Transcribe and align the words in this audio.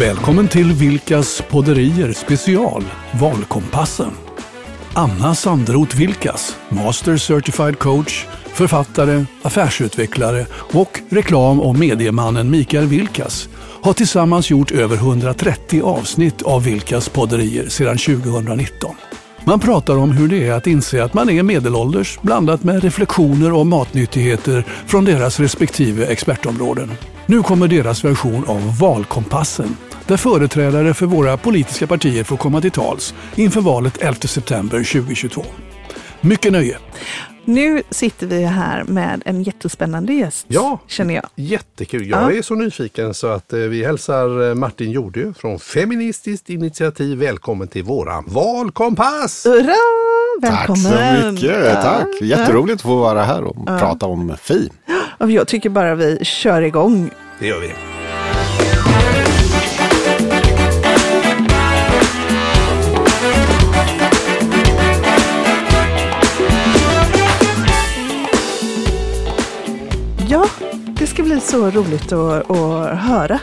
Välkommen 0.00 0.48
till 0.48 0.72
Vilkas 0.72 1.42
podderier 1.50 2.12
special 2.12 2.84
Valkompassen. 3.20 4.10
Anna 4.94 5.34
Sandroth 5.34 5.96
Vilkas, 5.96 6.56
Master 6.68 7.16
Certified 7.16 7.78
Coach, 7.78 8.26
författare, 8.46 9.24
affärsutvecklare 9.42 10.46
och 10.52 11.00
reklam 11.08 11.60
och 11.60 11.78
mediemannen 11.78 12.50
Mikael 12.50 12.86
Vilkas 12.86 13.48
har 13.82 13.92
tillsammans 13.92 14.50
gjort 14.50 14.70
över 14.70 14.96
130 14.96 15.82
avsnitt 15.82 16.42
av 16.42 16.64
Vilkas 16.64 17.08
podderier 17.08 17.68
sedan 17.68 17.98
2019. 17.98 18.94
Man 19.44 19.60
pratar 19.60 19.96
om 19.96 20.10
hur 20.10 20.28
det 20.28 20.48
är 20.48 20.52
att 20.52 20.66
inse 20.66 21.04
att 21.04 21.14
man 21.14 21.30
är 21.30 21.42
medelålders 21.42 22.18
blandat 22.22 22.64
med 22.64 22.82
reflektioner 22.82 23.52
om 23.52 23.68
matnyttigheter 23.68 24.64
från 24.86 25.04
deras 25.04 25.40
respektive 25.40 26.06
expertområden. 26.06 26.90
Nu 27.26 27.42
kommer 27.42 27.68
deras 27.68 28.04
version 28.04 28.44
av 28.46 28.78
Valkompassen 28.78 29.76
där 30.06 30.16
företrädare 30.16 30.94
för 30.94 31.06
våra 31.06 31.36
politiska 31.36 31.86
partier 31.86 32.24
får 32.24 32.36
komma 32.36 32.60
till 32.60 32.70
tals 32.70 33.14
inför 33.34 33.60
valet 33.60 33.98
11 34.02 34.14
september 34.20 34.78
2022. 34.78 35.44
Mycket 36.20 36.52
nöje! 36.52 36.78
Nu 37.48 37.82
sitter 37.90 38.26
vi 38.26 38.44
här 38.44 38.84
med 38.84 39.22
en 39.24 39.42
jättespännande 39.42 40.12
gäst, 40.12 40.46
Ja. 40.48 40.78
känner 40.86 41.14
jag. 41.14 41.24
Jättekul. 41.34 42.06
Jag 42.06 42.32
Ja. 42.32 42.38
är 42.38 42.42
så 42.42 42.54
nyfiken 42.54 43.14
så 43.14 43.26
att 43.26 43.52
eh, 43.52 43.58
vi 43.58 43.84
hälsar 43.84 44.48
eh, 44.48 44.54
Martin 44.54 44.90
Jordö 44.90 45.32
från 45.38 45.58
Feministiskt 45.58 46.50
initiativ 46.50 47.18
välkommen 47.18 47.68
till 47.68 47.82
våran 47.82 48.24
valkompass! 48.28 49.46
Hurra! 49.46 49.74
Välkommen! 50.42 50.82
Tack 50.92 51.22
så 51.22 51.32
mycket, 51.32 51.66
Ja. 51.66 51.82
tack. 51.82 52.08
Jätteroligt 52.22 52.74
att 52.74 52.82
få 52.82 52.96
vara 52.96 53.22
här 53.24 53.44
och 53.44 53.66
prata 53.66 54.06
om 54.06 54.34
Fi. 54.42 54.70
Ja, 55.18 55.26
Jag 55.28 55.48
tycker 55.48 55.68
bara 55.70 55.94
vi 55.94 56.18
kör 56.24 56.62
igång. 56.62 57.10
Det 57.40 57.46
gör 57.46 57.60
vi. 57.60 57.70
Så 71.56 71.70
roligt 71.70 72.12
att, 72.12 72.50
att 72.50 72.98
höra 72.98 73.40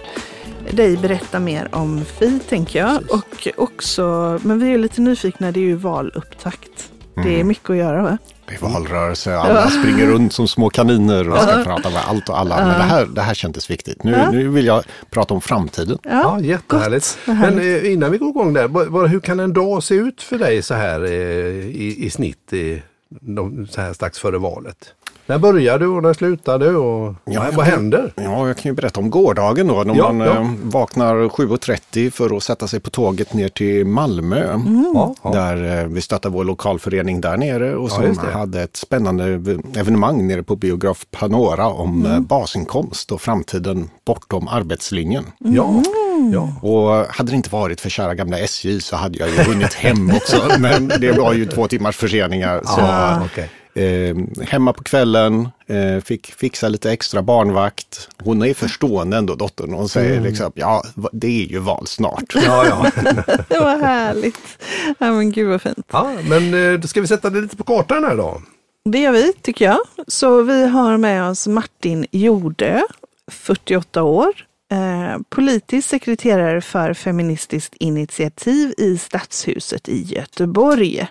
dig 0.71 0.97
berätta 0.97 1.39
mer 1.39 1.67
om 1.75 2.05
Fi, 2.05 2.39
tänker 2.49 2.79
jag. 2.79 3.11
Och 3.11 3.47
också, 3.57 4.39
men 4.43 4.59
vi 4.59 4.73
är 4.73 4.77
lite 4.77 5.01
nyfikna, 5.01 5.51
det 5.51 5.59
är 5.59 5.61
ju 5.61 5.75
valupptakt. 5.75 6.89
Det 7.23 7.39
är 7.39 7.43
mycket 7.43 7.69
att 7.69 7.75
göra, 7.75 8.01
va? 8.03 8.17
Det 8.47 8.55
är 8.55 8.59
valrörelse, 8.59 9.37
alla 9.37 9.69
springer 9.69 10.05
runt 10.07 10.33
som 10.33 10.47
små 10.47 10.69
kaniner 10.69 11.29
och 11.29 11.37
ska 11.37 11.63
prata 11.63 11.89
med 11.89 12.01
allt 12.07 12.29
och 12.29 12.39
alla. 12.39 12.55
Men 12.57 12.67
det 12.67 12.83
här, 12.83 13.05
det 13.05 13.21
här 13.21 13.33
kändes 13.33 13.69
viktigt. 13.69 14.03
Nu, 14.03 14.11
Ja. 14.11 14.31
nu 14.31 14.47
vill 14.47 14.65
jag 14.65 14.83
prata 15.09 15.33
om 15.33 15.41
framtiden. 15.41 15.97
Ja, 16.03 16.39
jättehärligt. 16.39 17.17
Vad 17.27 17.37
Men 17.37 17.59
eh, 17.59 17.91
innan 17.93 18.11
vi 18.11 18.17
går 18.17 18.29
igång 18.29 18.53
där, 18.53 18.67
vad- 18.67 19.09
hur 19.09 19.19
kan 19.19 19.39
en 19.39 19.53
dag 19.53 19.83
se 19.83 19.95
ut 19.95 20.21
för 20.21 20.37
dig 20.37 20.61
så 20.61 20.73
här 20.73 21.03
eh, 21.03 21.09
i, 21.11 21.95
i 22.05 22.09
snitt 22.09 22.53
i, 22.53 22.81
de, 23.09 23.67
så 23.67 23.81
här 23.81 23.93
strax 23.93 24.19
före 24.19 24.37
valet? 24.37 24.93
När 25.25 25.37
börjar 25.37 25.79
du 25.79 25.87
och 25.87 26.03
när 26.03 26.13
slutar 26.13 26.59
du 26.59 26.75
och 26.75 27.15
Ja, 27.25 27.41
vad, 27.41 27.53
kan- 27.65 27.73
händer? 27.73 28.13
Ja, 28.15 28.47
jag 28.47 28.57
kan 28.57 28.69
ju 28.69 28.75
berätta 28.75 28.99
om 28.99 29.09
gårdagen 29.09 29.67
då. 29.67 29.83
När 29.83 29.95
Ja, 29.95 30.11
man 30.11 30.27
ja. 30.27 30.33
eh, 30.35 30.47
vaknar 30.63 31.15
7.30 31.15 32.09
för 32.11 32.37
att 32.37 32.43
sätta 32.43 32.67
sig 32.67 32.79
på 32.79 32.89
tåget 32.89 33.33
ner 33.33 33.49
till 33.49 33.85
Malmö. 33.85 34.59
Ja. 34.93 35.15
Där 35.33 35.81
eh, 35.81 35.87
vi 35.87 36.01
stöttar 36.01 36.29
vår 36.29 36.43
lokalförening 36.43 37.21
där 37.21 37.37
nere 37.37 37.75
och 37.75 37.89
Ja, 37.91 38.13
som 38.13 38.17
hade 38.33 38.61
ett 38.61 38.75
spännande 38.77 39.23
ev- 39.23 39.77
evenemang 39.77 40.27
nere 40.27 40.43
på 40.43 40.55
biograf 40.55 41.05
Panora 41.11 41.67
om 41.67 42.05
eh, 42.05 42.19
basinkomst 42.19 43.11
och 43.11 43.21
framtiden 43.21 43.89
bortom 44.05 44.47
arbetslinjen. 44.47 45.25
Ja, 45.39 45.83
ja. 46.33 46.53
Och 46.69 47.05
hade 47.13 47.31
det 47.31 47.35
inte 47.35 47.49
varit 47.49 47.81
för 47.81 47.89
kära 47.89 48.15
gamla 48.15 48.39
SJ 48.39 48.81
så 48.81 48.95
hade 48.95 49.17
jag 49.17 49.29
ju 49.29 49.35
hunnit 49.43 49.73
hem 49.73 50.11
också. 50.15 50.37
Men 50.59 50.87
det 50.87 51.11
var 51.11 51.33
ju 51.33 51.45
två 51.45 51.67
timmars 51.67 51.97
förseningar. 51.97 52.61
Så, 52.65 52.81
Ja, 52.81 53.21
okej. 53.25 53.49
Eh, 53.75 54.15
hemma 54.41 54.73
på 54.73 54.83
kvällen, 54.83 55.49
eh, 55.67 55.99
fick 56.03 56.33
fixa 56.33 56.69
lite 56.69 56.91
extra 56.91 57.21
barnvakt. 57.21 58.09
Hon 58.23 58.43
är 58.43 58.53
förstående 58.53 59.17
ändå, 59.17 59.35
dottern. 59.35 59.73
Hon 59.73 59.89
säger 59.89 60.21
liksom, 60.21 60.51
ja, 60.55 60.83
det 61.11 61.43
är 61.43 61.47
ju 61.47 61.59
val 61.59 61.87
snart. 61.87 62.35
Ja, 62.45 62.65
ja. 62.65 62.91
Det 63.49 63.59
var 63.59 63.77
härligt. 63.79 64.63
Ja, 64.99 65.11
men 65.11 65.31
gud 65.31 65.49
vad 65.49 65.61
fint. 65.61 65.87
ja, 65.91 66.11
men 66.29 66.73
eh, 66.73 66.79
då 66.79 66.87
ska 66.87 67.01
vi 67.01 67.07
sätta 67.07 67.29
det 67.29 67.41
lite 67.41 67.57
på 67.57 67.63
kartan 67.63 68.03
här 68.03 68.15
då. 68.17 68.41
Det 68.85 68.99
gör 68.99 69.11
vi, 69.11 69.33
tycker 69.33 69.65
jag. 69.65 69.79
Så 70.07 70.41
vi 70.41 70.67
har 70.67 70.97
med 70.97 71.29
oss 71.29 71.47
Martin 71.47 72.05
Jordö, 72.11 72.81
48 73.31 74.03
år. 74.03 74.33
Eh, 74.71 75.21
politisk 75.29 75.89
sekreterare 75.89 76.61
för 76.61 76.93
Feministiskt 76.93 77.73
initiativ 77.79 78.73
i 78.77 78.97
Stadshuset 78.97 79.89
i 79.89 80.01
Göteborg. 80.01 81.07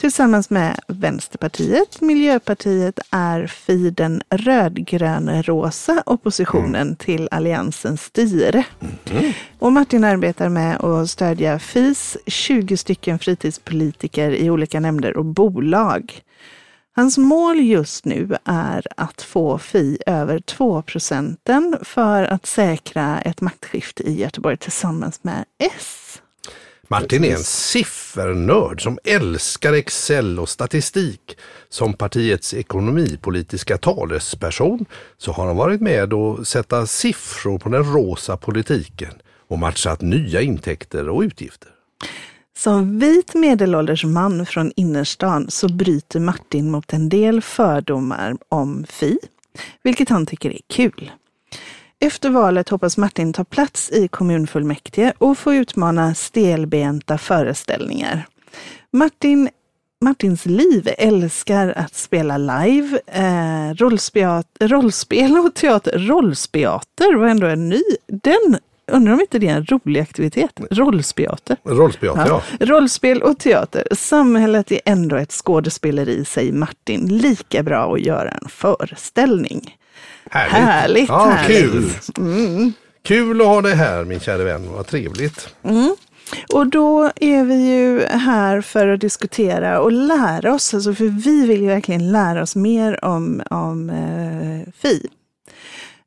Tillsammans 0.00 0.50
med 0.50 0.80
Vänsterpartiet, 0.88 2.00
Miljöpartiet 2.00 2.98
är 3.10 3.46
Fi 3.46 3.90
den 3.90 4.22
rödgrön-rosa 4.30 6.02
oppositionen 6.06 6.96
till 6.96 7.28
Alliansens 7.30 8.02
styre. 8.02 8.64
Och 9.58 9.72
Martin 9.72 10.04
arbetar 10.04 10.48
med 10.48 10.80
att 10.80 11.10
stödja 11.10 11.58
FIs 11.58 12.16
20 12.26 12.76
stycken 12.76 13.18
fritidspolitiker 13.18 14.30
i 14.30 14.50
olika 14.50 14.80
nämnder 14.80 15.16
och 15.16 15.24
bolag. 15.24 16.22
Hans 16.96 17.18
mål 17.18 17.60
just 17.60 18.04
nu 18.04 18.36
är 18.44 18.86
att 18.96 19.22
få 19.22 19.58
Fi 19.58 19.98
över 20.06 20.38
2 20.38 20.82
procenten 20.82 21.78
för 21.82 22.22
att 22.24 22.46
säkra 22.46 23.20
ett 23.20 23.40
maktskifte 23.40 24.02
i 24.02 24.20
Göteborg 24.20 24.56
tillsammans 24.56 25.24
med 25.24 25.44
S. 25.58 26.22
Martin 26.90 27.24
är 27.24 27.32
en 27.32 27.44
siffernörd 27.44 28.82
som 28.82 28.98
älskar 29.04 29.72
Excel 29.72 30.38
och 30.38 30.48
statistik. 30.48 31.36
Som 31.68 31.92
partiets 31.92 32.54
ekonomipolitiska 32.54 33.78
talesperson 33.78 34.84
så 35.18 35.32
har 35.32 35.46
han 35.46 35.56
varit 35.56 35.80
med 35.80 36.12
och 36.12 36.46
sätta 36.46 36.86
siffror 36.86 37.58
på 37.58 37.68
den 37.68 37.84
rosa 37.84 38.36
politiken 38.36 39.12
och 39.48 39.58
matchat 39.58 40.00
nya 40.00 40.40
intäkter 40.40 41.08
och 41.08 41.20
utgifter. 41.20 41.70
Som 42.56 42.98
vit 42.98 43.34
medelålders 43.34 44.04
man 44.04 44.46
från 44.46 44.72
innerstan 44.76 45.50
så 45.50 45.68
bryter 45.68 46.20
Martin 46.20 46.70
mot 46.70 46.92
en 46.92 47.08
del 47.08 47.42
fördomar 47.42 48.36
om 48.48 48.86
Fi, 48.88 49.18
vilket 49.82 50.08
han 50.08 50.26
tycker 50.26 50.50
är 50.50 50.60
kul. 50.68 51.10
Efter 52.00 52.30
valet 52.30 52.68
hoppas 52.68 52.96
Martin 52.96 53.32
ta 53.32 53.44
plats 53.44 53.90
i 53.90 54.08
kommunfullmäktige 54.08 55.12
och 55.18 55.38
få 55.38 55.54
utmana 55.54 56.14
stelbenta 56.14 57.18
föreställningar. 57.18 58.26
Martin, 58.90 59.48
Martins 60.00 60.46
liv 60.46 60.88
älskar 60.98 61.72
att 61.76 61.94
spela 61.94 62.38
live, 62.38 63.00
eh, 63.06 63.74
rollspel, 63.74 65.38
och 65.38 65.54
teater. 65.54 65.98
Rollspeater 65.98 67.14
var 67.14 67.26
ändå 67.26 67.46
en 67.46 67.68
ny. 67.68 67.82
Den, 68.06 68.58
undrar 68.92 69.14
om 69.14 69.20
inte 69.20 69.38
det 69.38 69.48
är 69.48 69.56
en 69.56 69.66
rolig 69.66 70.00
aktivitet? 70.00 70.60
Rollspeater. 70.70 71.56
Rollspel, 71.64 72.12
ja. 72.16 72.42
Rollspel 72.60 73.22
och 73.22 73.38
teater. 73.38 73.84
Samhället 73.92 74.72
är 74.72 74.80
ändå 74.84 75.16
ett 75.16 75.32
skådespeleri, 75.32 76.24
säger 76.24 76.52
Martin. 76.52 77.18
Lika 77.18 77.62
bra 77.62 77.94
att 77.94 78.00
göra 78.00 78.30
en 78.30 78.48
föreställning. 78.48 79.77
Härligt. 80.30 80.52
Härligt, 80.52 81.08
ja, 81.08 81.24
härligt. 81.24 82.10
Kul. 82.14 82.72
Kul 83.02 83.40
att 83.40 83.46
ha 83.46 83.60
dig 83.60 83.74
här 83.74 84.04
min 84.04 84.20
kära 84.20 84.44
vän, 84.44 84.72
vad 84.72 84.86
trevligt. 84.86 85.54
Och 86.54 86.66
då 86.66 87.10
är 87.16 87.44
vi 87.44 87.54
ju 87.54 88.06
här 88.06 88.60
för 88.60 88.88
att 88.88 89.00
diskutera 89.00 89.80
och 89.80 89.92
lära 89.92 90.54
oss, 90.54 90.74
alltså 90.74 90.94
för 90.94 91.04
vi 91.04 91.46
vill 91.46 91.60
ju 91.60 91.66
verkligen 91.66 92.12
lära 92.12 92.42
oss 92.42 92.56
mer 92.56 93.04
om, 93.04 93.42
om 93.50 93.90
eh, 93.90 94.72
Fi. 94.74 95.08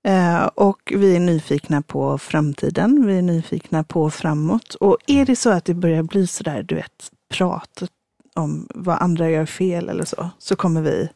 Eh, 0.04 0.46
och 0.46 0.94
vi 0.96 1.16
är 1.16 1.20
nyfikna 1.20 1.82
på 1.82 2.18
framtiden, 2.18 3.08
vi 3.08 3.18
är 3.18 3.22
nyfikna 3.22 3.84
på 3.84 4.10
framåt. 4.10 4.74
Och 4.74 4.98
är 5.08 5.26
det 5.26 5.36
så 5.36 5.50
att 5.50 5.66
det 5.66 5.74
börjar 5.74 6.04
bli 6.04 6.28
sådär, 6.28 6.64
du 6.64 6.76
vet, 6.76 7.12
prat 7.34 7.84
om 8.36 8.68
vad 8.76 8.98
andra 9.02 9.30
gör 9.30 9.46
fel 9.46 9.90
eller 9.90 10.06
så, 10.06 10.30
så 10.40 10.56
kommer 10.56 10.82
vi 10.82 11.10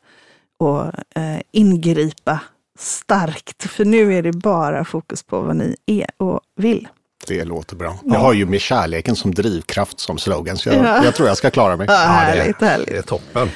att 0.60 0.96
eh, 1.16 1.42
ingripa 1.52 2.40
starkt. 2.80 3.64
För 3.64 3.86
nu 3.86 4.14
är 4.18 4.22
det 4.22 4.32
bara 4.32 4.86
fokus 4.86 5.24
på 5.24 5.42
vad 5.42 5.56
ni 5.56 5.76
är 5.86 6.08
och 6.18 6.40
vill. 6.56 6.88
Det 7.28 7.44
låter 7.44 7.76
bra. 7.76 7.98
Jag 8.04 8.20
har 8.20 8.34
ju 8.34 8.46
med 8.46 8.62
kärleken 8.62 9.16
som 9.16 9.34
drivkraft 9.34 10.00
som 10.00 10.18
slogan, 10.18 10.58
så 10.58 10.70
jag, 10.70 10.76
Ja. 10.86 11.04
jag 11.06 11.16
tror 11.16 11.28
jag 11.28 11.38
ska 11.38 11.50
klara 11.50 11.78
mig. 11.78 11.88
Ja, 11.90 11.94
det 11.94 12.00
är- 12.04 12.08
härligt, 12.08 12.62
härligt. 12.62 12.88
Det 12.88 12.98
är 12.98 13.02
toppen. 13.02 13.50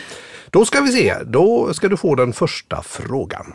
Då 0.50 0.66
ska 0.66 0.81
vi 0.81 0.92
se, 0.92 1.16
då 1.25 1.74
ska 1.74 1.88
du 1.88 1.98
få 1.98 2.16
den 2.16 2.33
första 2.33 2.81
frågan. 2.83 3.54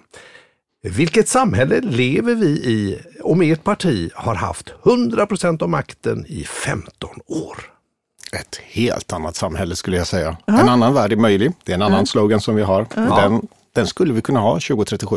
Vilket 0.82 1.28
samhälle 1.28 1.81
lever 1.81 2.34
vi 2.34 2.46
i 2.49 2.99
om 3.22 3.43
ert 3.43 3.64
parti 3.64 4.11
har 4.14 4.34
haft 4.34 4.72
100% 4.82 5.62
av 5.62 5.69
makten 5.69 6.26
i 6.28 6.44
15 6.44 7.11
år? 7.26 7.56
Ett 8.32 8.56
helt 8.64 9.12
annat 9.12 9.37
samhälle 9.37 9.76
skulle 9.76 9.96
jag 9.96 10.06
säga. 10.06 10.37
En 10.46 10.69
annan 10.69 10.94
värld 10.94 11.12
är 11.12 11.16
möjlig. 11.16 11.52
Det 11.64 11.72
är 11.72 11.76
en 11.76 11.82
annan 11.82 12.06
slogan 12.06 12.40
som 12.40 12.55
vi 12.55 12.62
har. 12.62 12.87
Den 12.94 13.49
den 13.75 13.87
skulle 13.87 14.12
vi 14.12 14.21
kunna 14.23 14.41
ha 14.41 14.53
2037. 14.55 15.17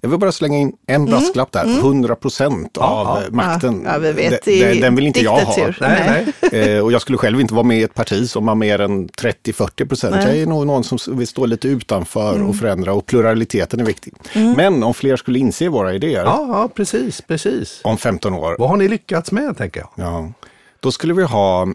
Jag 0.00 0.08
vill 0.08 0.18
bara 0.18 0.32
slänga 0.32 0.58
in 0.58 0.72
en 0.86 1.04
brasklapp 1.04 1.52
där. 1.52 1.64
100 1.78 2.14
procent 2.14 2.76
av 2.78 3.06
Ja, 3.06 3.22
eh, 3.24 3.30
makten, 3.30 3.82
Ja, 3.86 3.98
vi 3.98 4.12
vet, 4.12 4.44
den, 4.44 4.80
den, 4.80 4.94
vill 4.96 5.06
inte 5.06 5.20
jag 5.20 5.30
ha. 5.30 5.38
diktatur. 5.38 5.76
Nej, 5.80 6.26
nej. 6.52 6.74
Eh, 6.76 6.84
och 6.84 6.92
jag 6.92 7.00
skulle 7.02 7.18
själv 7.18 7.40
inte 7.40 7.54
vara 7.54 7.64
med 7.64 7.78
i 7.78 7.82
ett 7.82 7.94
parti 7.94 8.28
som 8.30 8.48
har 8.48 8.54
mer 8.54 8.78
än 8.80 9.08
30-40 9.08 9.88
procent. 9.88 10.14
Jag 10.24 10.36
är 10.36 10.46
nog 10.46 10.66
någon 10.66 10.84
som 10.84 10.98
vill 11.18 11.26
stå 11.28 11.46
lite 11.46 11.68
utanför 11.68 12.34
Mm. 12.34 12.48
och 12.48 12.56
förändra 12.56 12.92
och 12.92 13.06
pluraliteten 13.06 13.80
är 13.80 13.84
viktig. 13.84 14.12
Men 14.56 14.82
om 14.82 14.94
fler 14.94 15.16
skulle 15.16 15.38
inse 15.38 15.68
våra 15.68 15.94
idéer 15.94 16.24
Ja, 16.24 16.46
ja, 16.48 16.68
precis, 16.74 17.20
precis. 17.20 17.80
om 17.84 17.98
15 17.98 18.34
år, 18.34 18.56
Vad 18.58 18.68
har 18.68 18.76
ni 18.76 18.88
lyckats 18.88 19.32
med, 19.32 19.56
tänker 19.56 19.80
jag? 19.80 19.90
ja, 20.06 20.32
då 20.80 20.92
skulle 20.92 21.14
vi 21.14 21.22
ha 21.22 21.66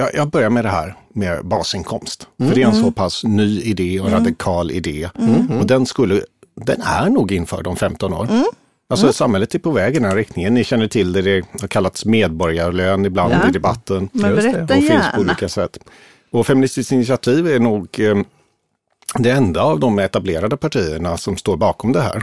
Ja, 0.00 0.10
jag 0.14 0.28
börjar 0.30 0.50
med 0.50 0.64
det 0.64 0.68
här 0.68 0.94
med 1.12 1.44
basinkomst. 1.46 2.28
För 2.38 2.54
det 2.54 2.62
är 2.62 2.66
en 2.66 2.74
så 2.82 2.90
pass 2.90 3.24
ny 3.24 3.60
idé 3.62 4.00
och 4.00 4.10
radikal 4.10 4.70
idé. 4.70 5.08
Och 5.60 5.66
den, 5.66 5.86
skulle, 5.86 6.22
den 6.54 6.80
är 6.82 7.10
nog 7.10 7.32
införd 7.32 7.66
om 7.66 7.76
15 7.76 8.12
år. 8.12 8.28
Alltså 8.90 9.12
samhället 9.12 9.54
är 9.54 9.58
på 9.58 9.70
väg 9.70 9.94
i 9.96 9.98
den 9.98 10.08
här 10.08 10.16
riktningen. 10.16 10.54
Ni 10.54 10.64
känner 10.64 10.88
till 10.88 11.12
det, 11.12 11.22
det 11.22 11.44
har 11.60 11.68
kallats 11.68 12.04
medborgarlön 12.04 13.04
ibland 13.04 13.32
Ja. 13.32 13.48
i 13.48 13.52
debatten. 13.52 14.08
Men 14.12 14.34
berätta 14.34 14.62
och 14.62 14.68
finns 14.70 14.88
på 14.88 14.94
gärna. 14.94 15.18
olika 15.20 15.48
sätt. 15.48 15.78
Och 16.30 16.46
Feministiskt 16.46 16.92
initiativ 16.92 17.46
är 17.48 17.58
nog 17.58 18.00
eh, 18.00 18.16
det 19.18 19.30
enda 19.30 19.62
av 19.62 19.80
de 19.80 19.98
etablerade 19.98 20.56
partierna 20.56 21.16
som 21.16 21.36
står 21.36 21.56
bakom 21.56 21.92
det 21.92 22.00
här. 22.00 22.22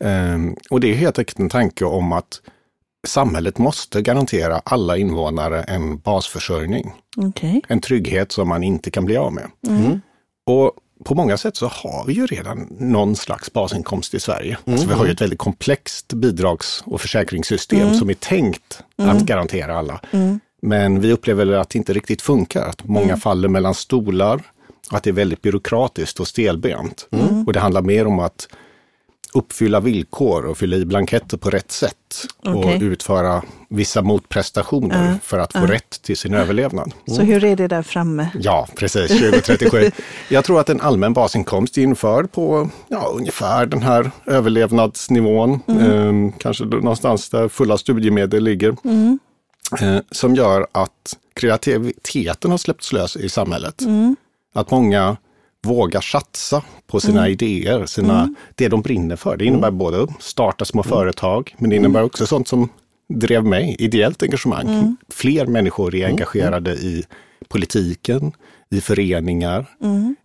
Eh, 0.00 0.38
och 0.70 0.80
det 0.80 0.90
är 0.90 0.94
helt 0.94 1.18
enkelt 1.18 1.38
en 1.38 1.48
tanke 1.48 1.84
om 1.84 2.12
att 2.12 2.40
samhället 3.06 3.58
måste 3.58 4.02
garantera 4.02 4.60
alla 4.64 4.96
invånare 4.96 5.62
en 5.62 5.98
basförsörjning. 5.98 6.92
Okej. 7.16 7.62
En 7.68 7.80
trygghet 7.80 8.32
som 8.32 8.48
man 8.48 8.62
inte 8.62 8.90
kan 8.90 9.04
bli 9.04 9.16
av 9.16 9.32
med. 9.32 9.50
Och 10.46 10.72
på 11.04 11.14
många 11.14 11.36
sätt 11.36 11.56
så 11.56 11.66
har 11.66 12.04
vi 12.06 12.12
ju 12.12 12.26
redan 12.26 12.66
någon 12.70 13.16
slags 13.16 13.52
basinkomst 13.52 14.14
i 14.14 14.20
Sverige. 14.20 14.58
Alltså 14.66 14.88
vi 14.88 14.94
har 14.94 15.06
ju 15.06 15.12
ett 15.12 15.20
väldigt 15.20 15.38
komplext 15.38 16.12
bidrags 16.12 16.82
och 16.86 17.00
försäkringssystem 17.00 17.94
som 17.94 18.10
är 18.10 18.14
tänkt 18.14 18.82
att 18.96 19.22
garantera 19.22 19.78
alla. 19.78 20.00
Men 20.62 21.00
vi 21.00 21.12
upplever 21.12 21.46
att 21.52 21.70
det 21.70 21.78
inte 21.78 21.92
riktigt 21.92 22.22
funkar, 22.22 22.66
att 22.66 22.84
många 22.84 23.16
faller 23.16 23.48
mellan 23.48 23.74
stolar, 23.74 24.42
att 24.90 25.02
det 25.02 25.10
är 25.10 25.14
väldigt 25.14 25.42
byråkratiskt 25.42 26.20
och 26.20 26.28
stelbent. 26.28 27.08
Och 27.46 27.52
det 27.52 27.60
handlar 27.60 27.82
mer 27.82 28.06
om 28.06 28.18
att 28.18 28.48
uppfylla 29.34 29.80
villkor 29.80 30.44
och 30.46 30.58
fylla 30.58 30.76
i 30.76 30.84
blanketter 30.84 31.36
på 31.36 31.50
rätt 31.50 31.72
sätt 31.72 31.96
och 32.44 32.56
Okej. 32.56 32.82
utföra 32.82 33.42
vissa 33.68 34.02
motprestationer 34.02 35.18
för 35.22 35.38
att 35.38 35.52
få 35.52 35.66
rätt 35.66 36.02
till 36.02 36.16
sin 36.16 36.34
överlevnad. 36.34 36.92
Så 37.06 37.22
hur 37.22 37.44
är 37.44 37.56
det 37.56 37.68
där 37.68 37.82
framme? 37.82 38.28
Ja, 38.40 38.68
precis, 38.76 39.08
2037. 39.08 39.90
Jag 40.28 40.44
tror 40.44 40.60
att 40.60 40.68
en 40.68 40.80
allmän 40.80 41.12
basinkomst 41.12 41.78
är 41.78 41.82
införd 41.82 42.32
på 42.32 42.68
ja, 42.88 43.12
ungefär 43.16 43.66
den 43.66 43.82
här 43.82 44.10
överlevnadsnivån, 44.26 45.52
eh, 45.52 46.38
kanske 46.38 46.64
någonstans 46.64 47.30
där 47.30 47.48
fulla 47.48 47.78
studiemedel 47.78 48.44
ligger, 48.44 48.76
eh, 49.80 49.98
som 50.10 50.34
gör 50.34 50.66
att 50.72 51.16
kreativiteten 51.34 52.50
har 52.50 52.58
släppts 52.58 52.92
lös 52.92 53.16
i 53.16 53.28
samhället. 53.28 53.82
Att 54.54 54.70
många 54.70 55.16
vågar 55.66 56.00
satsa 56.00 56.62
på 56.86 57.00
sina 57.00 57.28
idéer, 57.28 57.86
sina, 57.86 58.34
det 58.54 58.68
de 58.68 58.82
brinner 58.82 59.16
för. 59.16 59.36
Det 59.36 59.44
innebär 59.44 59.70
både 59.70 60.02
att 60.02 60.22
starta 60.22 60.64
små 60.64 60.82
företag, 60.82 61.54
men 61.58 61.70
det 61.70 61.76
innebär 61.76 62.02
också 62.02 62.26
sånt 62.26 62.48
som 62.48 62.68
drev 63.08 63.44
mig, 63.44 63.76
ideellt 63.78 64.22
engagemang. 64.22 64.96
Fler 65.08 65.46
människor 65.46 65.94
är 65.94 66.06
engagerade 66.06 66.72
i 66.72 67.04
politiken, 67.48 68.32
i 68.70 68.80
föreningar 68.80 69.66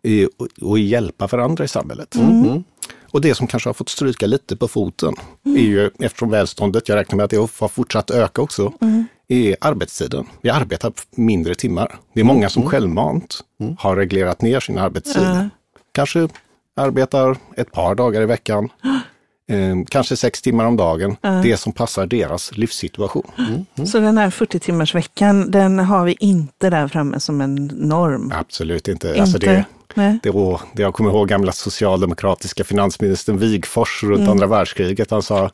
i, 0.04 0.26
och, 0.26 0.48
och 0.62 0.80
i 0.80 0.82
hjälpa 0.82 1.28
varandra 1.28 1.64
i 1.64 1.68
samhället. 1.68 2.16
Och 3.12 3.22
det 3.22 3.36
som 3.36 3.48
kanske 3.48 3.70
har 3.70 3.74
fått 3.74 3.90
stryka 3.90 4.26
lite 4.28 4.56
på 4.56 4.68
foten 4.68 5.14
är 5.46 5.62
ju, 5.62 5.90
eftersom 6.00 6.30
välståndet, 6.30 6.90
jag 6.90 6.96
räknar 6.96 7.16
med 7.16 7.24
att 7.24 7.30
det 7.30 7.38
har 7.38 7.68
fortsatt 7.68 8.12
öka 8.12 8.42
också, 8.42 8.74
är 9.30 9.56
arbetstiden. 9.62 10.26
Vi 10.42 10.50
arbetar 10.50 10.94
mindre 11.16 11.56
timmar. 11.56 11.96
Det 12.14 12.20
är 12.20 12.24
många 12.24 12.50
som 12.50 12.66
självmant 12.66 13.40
har 13.80 13.96
reglerat 13.96 14.42
ner 14.42 14.60
sin 14.60 14.78
arbetstid. 14.78 15.50
Kanske 15.92 16.28
arbetar 16.76 17.38
ett 17.58 17.72
par 17.72 17.96
dagar 17.96 18.22
i 18.22 18.26
veckan. 18.26 18.70
Eh, 19.50 19.76
kanske 19.90 20.16
sex 20.18 20.42
timmar 20.42 20.66
om 20.66 20.78
dagen. 20.78 21.16
Det 21.44 21.58
som 21.58 21.74
passar 21.74 22.06
deras 22.06 22.58
livssituation. 22.58 23.32
Så 23.86 24.00
den 24.00 24.18
här 24.18 24.30
40 24.30 24.60
timmars 24.60 24.96
veckan, 24.96 25.52
den 25.52 25.80
har 25.80 26.06
vi 26.06 26.16
inte 26.20 26.70
där 26.70 26.88
framme 26.88 27.20
som 27.20 27.42
en 27.42 27.56
norm? 27.66 28.32
Absolut 28.36 28.88
inte. 28.88 29.08
Inte? 29.08 29.22
Alltså 29.22 29.38
det, 29.38 29.66
Nej. 29.96 30.20
det, 30.24 30.30
var, 30.32 30.62
det 30.74 30.82
jag 30.82 30.94
kommer 30.94 31.10
ihåg 31.10 31.28
gamla 31.28 31.52
socialdemokratiska 31.52 32.64
finansministern 32.64 33.38
Wigforss 33.38 34.04
runt 34.04 34.18
Mm. 34.18 34.30
andra 34.30 34.48
världskriget. 34.48 35.12
Han 35.12 35.22
sa 35.22 35.52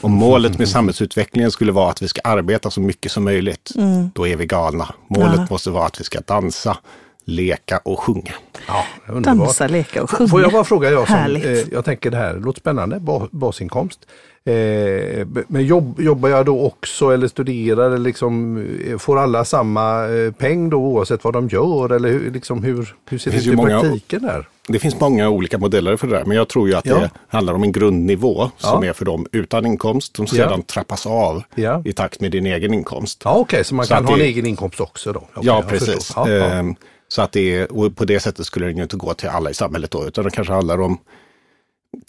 om 0.00 0.12
målet 0.12 0.58
med 0.58 0.68
samhällsutvecklingen 0.68 1.50
skulle 1.50 1.72
vara 1.72 1.90
att 1.90 2.02
vi 2.02 2.08
ska 2.08 2.20
arbeta 2.24 2.70
så 2.70 2.80
mycket 2.80 3.12
som 3.12 3.24
möjligt, 3.24 3.70
Mm. 3.76 4.10
då 4.14 4.26
är 4.26 4.36
vi 4.36 4.46
galna. 4.46 4.94
Målet 5.08 5.50
måste 5.50 5.70
vara 5.70 5.86
att 5.86 6.00
vi 6.00 6.04
ska 6.04 6.20
dansa, 6.26 6.76
leka 7.24 7.78
och 7.84 8.00
sjunga. 8.00 8.32
Ja, 8.68 8.84
underbart. 9.08 9.38
Dansa, 9.38 9.66
leka 9.66 10.02
och 10.02 10.10
sjunga. 10.10 10.28
Får 10.28 10.40
jag 10.42 10.52
bara 10.52 10.64
fråga, 10.64 10.90
jag, 10.90 11.06
som, 11.08 11.16
eh, 11.36 11.58
jag 11.72 11.84
tänker 11.84 12.10
det 12.10 12.16
här 12.16 12.34
låter 12.34 12.60
spännande, 12.60 13.00
ba, 13.00 13.28
basinkomst. 13.30 14.00
Eh, 14.44 15.26
men 15.48 15.64
jobb, 15.66 16.00
jobbar 16.00 16.28
jag 16.28 16.46
då 16.46 16.60
också 16.66 17.10
eller 17.10 17.28
studerar 17.28 17.86
eller 17.86 17.98
liksom, 17.98 18.56
eh, 18.86 18.98
får 18.98 19.18
alla 19.18 19.44
samma 19.44 20.08
eh, 20.08 20.32
peng 20.32 20.70
då 20.70 20.76
oavsett 20.76 21.24
vad 21.24 21.32
de 21.32 21.48
gör 21.48 21.92
eller 21.92 22.08
hur, 22.08 22.30
liksom, 22.30 22.62
hur, 22.64 22.94
hur 23.08 23.18
ser 23.18 23.30
det, 23.30 23.36
ut 23.36 23.46
i 23.46 23.56
många- 23.56 23.80
praktiken 23.80 24.22
där? 24.22 24.48
Det 24.72 24.78
finns 24.78 25.00
många 25.00 25.28
olika 25.28 25.58
modeller 25.58 25.96
för 25.96 26.06
det 26.06 26.16
där, 26.16 26.24
men 26.24 26.36
jag 26.36 26.48
tror 26.48 26.68
ju 26.68 26.74
att 26.74 26.86
Ja. 26.86 26.94
det 26.98 27.10
handlar 27.28 27.54
om 27.54 27.62
en 27.62 27.72
grundnivå 27.72 28.50
som 28.56 28.82
Ja. 28.84 28.88
är 28.88 28.92
för 28.92 29.04
dem 29.04 29.26
utan 29.32 29.66
inkomst, 29.66 30.16
som 30.16 30.26
Ja. 30.28 30.34
sedan 30.34 30.62
trappas 30.62 31.06
av 31.06 31.42
Ja. 31.54 31.82
i 31.84 31.92
takt 31.92 32.20
med 32.20 32.32
din 32.32 32.46
egen 32.46 32.74
inkomst. 32.74 33.22
Ja 33.24 33.34
okej, 33.34 33.64
så 33.64 33.74
man 33.74 33.86
Så 33.86 33.94
kan 33.94 34.04
ha 34.04 34.12
en 34.12 34.18
det- 34.18 34.24
egen 34.24 34.46
inkomst 34.46 34.80
också 34.80 35.12
då? 35.12 35.18
Okej, 35.20 35.42
Ja, 35.46 35.64
precis. 35.68 36.12
Ja, 36.16 36.30
ja. 36.30 36.44
Ehm, 36.44 36.74
Så 37.12 37.22
att 37.22 37.32
det 37.32 37.56
är, 37.56 37.72
och 37.72 37.96
på 37.96 38.04
det 38.04 38.20
sättet 38.20 38.46
skulle 38.46 38.66
den 38.66 38.76
ju 38.76 38.82
inte 38.82 38.96
gå 38.96 39.14
till 39.14 39.28
alla 39.28 39.50
i 39.50 39.54
samhället 39.54 39.90
då, 39.90 40.06
utan 40.06 40.24
det 40.24 40.30
kanske 40.30 40.52
handlar 40.52 40.80
om 40.80 40.98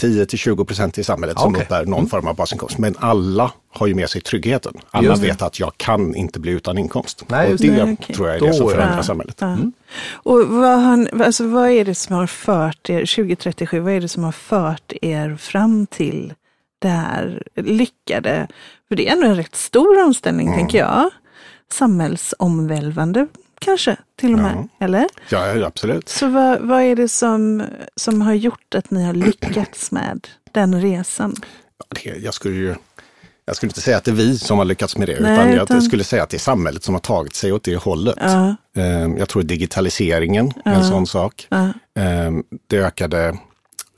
10-20 0.01 0.65
procent 0.65 0.97
i 0.97 1.03
samhället 1.03 1.39
som 1.39 1.51
Okej. 1.51 1.63
uppbär 1.63 1.85
någon 1.85 2.07
form 2.07 2.27
av 2.27 2.35
basinkomst. 2.35 2.77
Men 2.77 2.95
alla 2.99 3.51
har 3.69 3.87
ju 3.87 3.95
med 3.95 4.09
sig 4.09 4.21
tryggheten. 4.21 4.73
Alla 4.91 5.15
vet 5.15 5.41
att 5.41 5.59
jag 5.59 5.71
kan 5.77 6.15
inte 6.15 6.39
bli 6.39 6.51
utan 6.51 6.77
inkomst. 6.77 7.25
Nej, 7.27 7.53
och 7.53 7.59
det 7.59 7.69
det. 7.69 7.83
Okej. 7.83 8.15
tror 8.15 8.27
jag 8.27 8.35
är 8.35 8.39
Då 8.39 8.45
det 8.45 8.53
som 8.53 8.69
förändrar 8.69 8.97
Ja. 8.97 9.03
samhället. 9.03 9.35
Ja. 9.39 9.57
Och 10.13 10.47
vad, 10.47 10.79
har, 10.79 11.21
alltså, 11.23 11.47
vad 11.47 11.69
är 11.69 11.85
det 11.85 11.95
som 11.95 12.15
har 12.15 12.27
fört 12.27 12.89
er, 12.89 12.99
2037, 12.99 13.79
vad 13.79 13.93
är 13.93 14.01
det 14.01 14.07
som 14.07 14.23
har 14.23 14.31
fört 14.31 14.93
er 15.01 15.35
fram 15.35 15.87
till 15.87 16.33
det 16.79 16.87
här 16.87 17.43
lyckade? 17.55 18.47
För 18.87 18.95
det 18.95 19.07
är 19.07 19.13
ändå 19.13 19.27
en 19.27 19.35
rätt 19.35 19.55
stor 19.55 20.03
omställning, 20.03 20.53
tänker 20.53 20.77
jag. 20.77 21.09
Samhällsomvälvande 21.71 23.27
kanske 23.61 23.95
till 24.19 24.33
och 24.33 24.39
med, 24.39 24.67
eller? 24.79 25.07
Ja, 25.29 25.47
ja, 25.55 25.65
absolut. 25.67 26.09
Så 26.09 26.27
vad, 26.27 26.61
vad 26.61 26.81
är 26.81 26.95
det 26.95 27.07
som, 27.07 27.63
som 27.95 28.21
har 28.21 28.33
gjort 28.33 28.75
att 28.75 28.91
ni 28.91 29.03
har 29.03 29.13
lyckats 29.13 29.91
med 29.91 30.27
den 30.51 30.81
resan? 30.81 31.35
Det, 32.03 32.09
jag, 32.09 32.33
skulle 32.33 32.55
ju, 32.55 32.75
jag 33.45 33.55
skulle 33.55 33.69
inte 33.69 33.81
säga 33.81 33.97
att 33.97 34.03
det 34.03 34.11
är 34.11 34.15
vi 34.15 34.37
som 34.37 34.57
har 34.57 34.65
lyckats 34.65 34.97
med 34.97 35.07
det, 35.07 35.19
Nej, 35.19 35.33
utan 35.33 35.51
jag 35.51 35.63
utan- 35.63 35.81
skulle 35.81 36.03
säga 36.03 36.23
att 36.23 36.29
det 36.29 36.37
är 36.37 36.39
samhället 36.39 36.83
som 36.83 36.93
har 36.95 36.99
tagit 36.99 37.35
sig 37.35 37.51
åt 37.51 37.63
det 37.63 37.75
hållet. 37.75 38.15
Ja. 38.21 38.55
Ehm, 38.75 39.17
Jag 39.17 39.29
tror 39.29 39.43
digitaliseringen 39.43 40.51
är 40.65 40.73
en 40.73 40.83
sån 40.85 41.07
sak. 41.07 41.47
Ja. 41.49 41.69
Ehm, 41.99 42.43
Det 42.67 42.77
ökade 42.77 43.27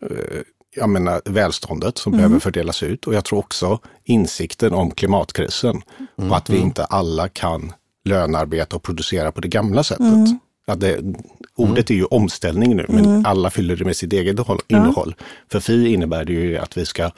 eh, 0.02 0.42
jag 0.76 0.90
menar, 0.90 1.22
välståndet 1.26 1.98
som 1.98 2.12
behöver 2.12 2.40
fördelas 2.40 2.84
ut. 2.84 3.08
Och 3.08 3.14
jag 3.14 3.26
tror 3.26 3.40
också 3.40 3.80
insikten 4.04 4.74
om 4.74 4.92
klimatkrisen 4.92 5.82
och 6.16 6.38
att 6.38 6.50
vi 6.50 6.58
inte 6.58 6.86
alla 6.86 7.30
kan 7.30 7.74
lönearbeta 8.06 8.76
och 8.76 8.84
producera 8.84 9.32
på 9.32 9.42
det 9.42 9.48
gamla 9.48 9.84
sättet. 9.84 10.06
Att 10.68 10.80
det, 10.80 11.00
ordet 11.56 11.90
är 11.90 11.96
ju 11.96 12.06
omställning 12.06 12.76
nu, 12.76 12.86
men 12.90 13.26
alla 13.26 13.50
fyller 13.50 13.76
det 13.76 13.86
med 13.86 13.96
sitt 13.96 14.14
eget 14.14 14.36
innehåll- 14.36 14.62
innehåll. 14.68 15.16
För 15.52 15.60
FI 15.60 15.94
innebär 15.94 16.26
det 16.26 16.34
ju 16.34 16.58
att 16.58 16.78
vi 16.78 16.86
ska 16.86 17.12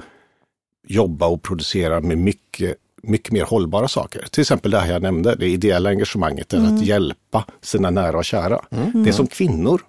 jobba 0.88 1.28
och 1.28 1.42
producera 1.42 2.02
med 2.02 2.18
mycket, 2.18 2.76
mycket 3.04 3.32
mer 3.32 3.44
hållbara 3.44 3.88
saker. 3.88 4.26
Till 4.32 4.42
exempel 4.42 4.72
det 4.72 4.80
här 4.80 4.94
jag 4.94 5.02
nämnde, 5.02 5.36
det 5.36 5.48
ideella 5.48 5.90
engagemanget, 5.90 6.54
är 6.54 6.58
att 6.58 6.86
hjälpa 6.86 7.46
sina 7.62 7.90
nära 7.90 8.18
och 8.18 8.26
kära. 8.26 8.62
Det 8.94 9.14
som 9.14 9.28
kvinnor 9.28 9.82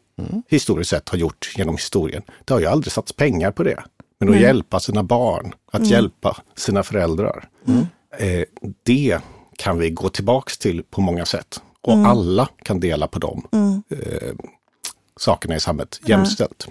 historiskt 0.48 0.90
sett 0.90 1.08
har 1.08 1.18
gjort 1.18 1.52
genom 1.56 1.74
historien, 1.74 2.22
det 2.44 2.54
har 2.54 2.60
ju 2.60 2.66
aldrig 2.66 2.92
satts 2.92 3.12
pengar 3.12 3.50
på 3.50 3.62
det. 3.62 3.82
Men 4.20 4.28
att 4.28 4.40
hjälpa 4.40 4.80
sina 4.80 5.02
barn, 5.02 5.52
att 5.72 5.86
hjälpa 5.86 6.36
sina 6.56 6.82
föräldrar, 6.82 7.48
eh, 8.18 8.44
det 8.82 9.20
kan 9.58 9.78
vi 9.78 9.90
gå 9.90 10.08
tillbaks 10.08 10.58
till 10.58 10.82
på 10.90 11.00
många 11.00 11.24
sätt. 11.26 11.60
Och 11.82 11.92
alla 12.06 12.48
kan 12.62 12.80
dela 12.80 13.06
på 13.06 13.18
dem 13.18 13.46
eh, 13.90 14.32
sakerna 15.20 15.56
i 15.56 15.60
samhället 15.60 16.00
jämställt. 16.06 16.68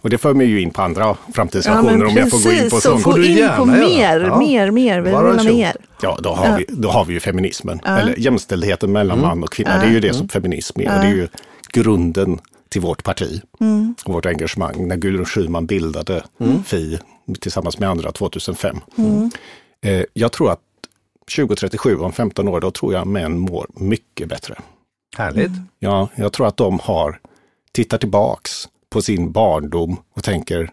Och 0.00 0.10
det 0.10 0.18
för 0.18 0.34
mig 0.34 0.46
ju 0.46 0.60
in 0.60 0.70
på 0.70 0.82
andra 0.82 1.16
framtidsvisioner 1.34 2.04
om 2.06 2.16
jag 2.16 2.30
får 2.30 2.44
gå 2.44 2.52
in 2.52 2.70
på 2.70 2.76
så 2.76 2.80
sånt. 2.80 3.02
få 3.02 3.10
Får 3.12 3.18
du 3.18 3.26
in 3.26 3.36
gärna 3.36 3.56
på 3.56 3.64
mer, 3.64 4.20
Ja. 4.20 4.38
mer, 4.38 4.70
mer, 4.70 5.00
vi 5.00 5.10
vill 5.36 5.54
mer. 5.54 5.76
Ja, 6.02 6.18
då 6.22 6.30
har, 6.30 6.58
Vi, 6.58 6.64
då 6.68 6.88
har 6.90 7.04
vi 7.04 7.12
ju 7.14 7.20
feminismen, 7.20 7.80
eller 7.84 8.18
jämställdheten 8.18 8.92
mellan 8.92 9.20
man 9.20 9.42
och 9.42 9.50
kvinna. 9.52 9.78
Det 9.78 9.86
är 9.86 9.90
ju 9.90 10.00
det 10.00 10.14
som 10.14 10.28
feminism 10.28 10.80
är. 10.80 10.84
Och 10.94 11.00
det 11.00 11.06
är 11.06 11.14
ju 11.14 11.28
grunden 11.72 12.38
till 12.68 12.80
vårt 12.80 13.04
parti. 13.04 13.42
Och 14.04 14.12
vårt 14.14 14.26
engagemang. 14.26 14.88
När 14.88 14.96
Gudrun 14.96 15.24
Schyman 15.24 15.66
bildade 15.66 16.22
Fi 16.64 16.98
tillsammans 17.40 17.78
med 17.78 17.88
andra 17.90 18.12
2005. 18.12 18.76
Eh, 19.84 20.02
jag 20.12 20.32
tror 20.32 20.50
att 20.52 20.60
2037, 21.36 21.96
om 21.96 22.12
15 22.12 22.48
år, 22.48 22.60
då 22.60 22.70
tror 22.70 22.92
jag 22.92 23.06
män 23.06 23.38
mår 23.38 23.66
mycket 23.74 24.28
bättre. 24.28 24.58
Härligt. 25.16 25.50
Ja, 25.78 26.08
jag 26.14 26.32
tror 26.32 26.46
att 26.46 26.56
de 26.56 26.78
har, 26.82 27.20
tittar 27.72 27.98
tillbaks 27.98 28.68
på 28.90 29.02
sin 29.02 29.32
barndom 29.32 29.96
och 30.14 30.24
tänker, 30.24 30.70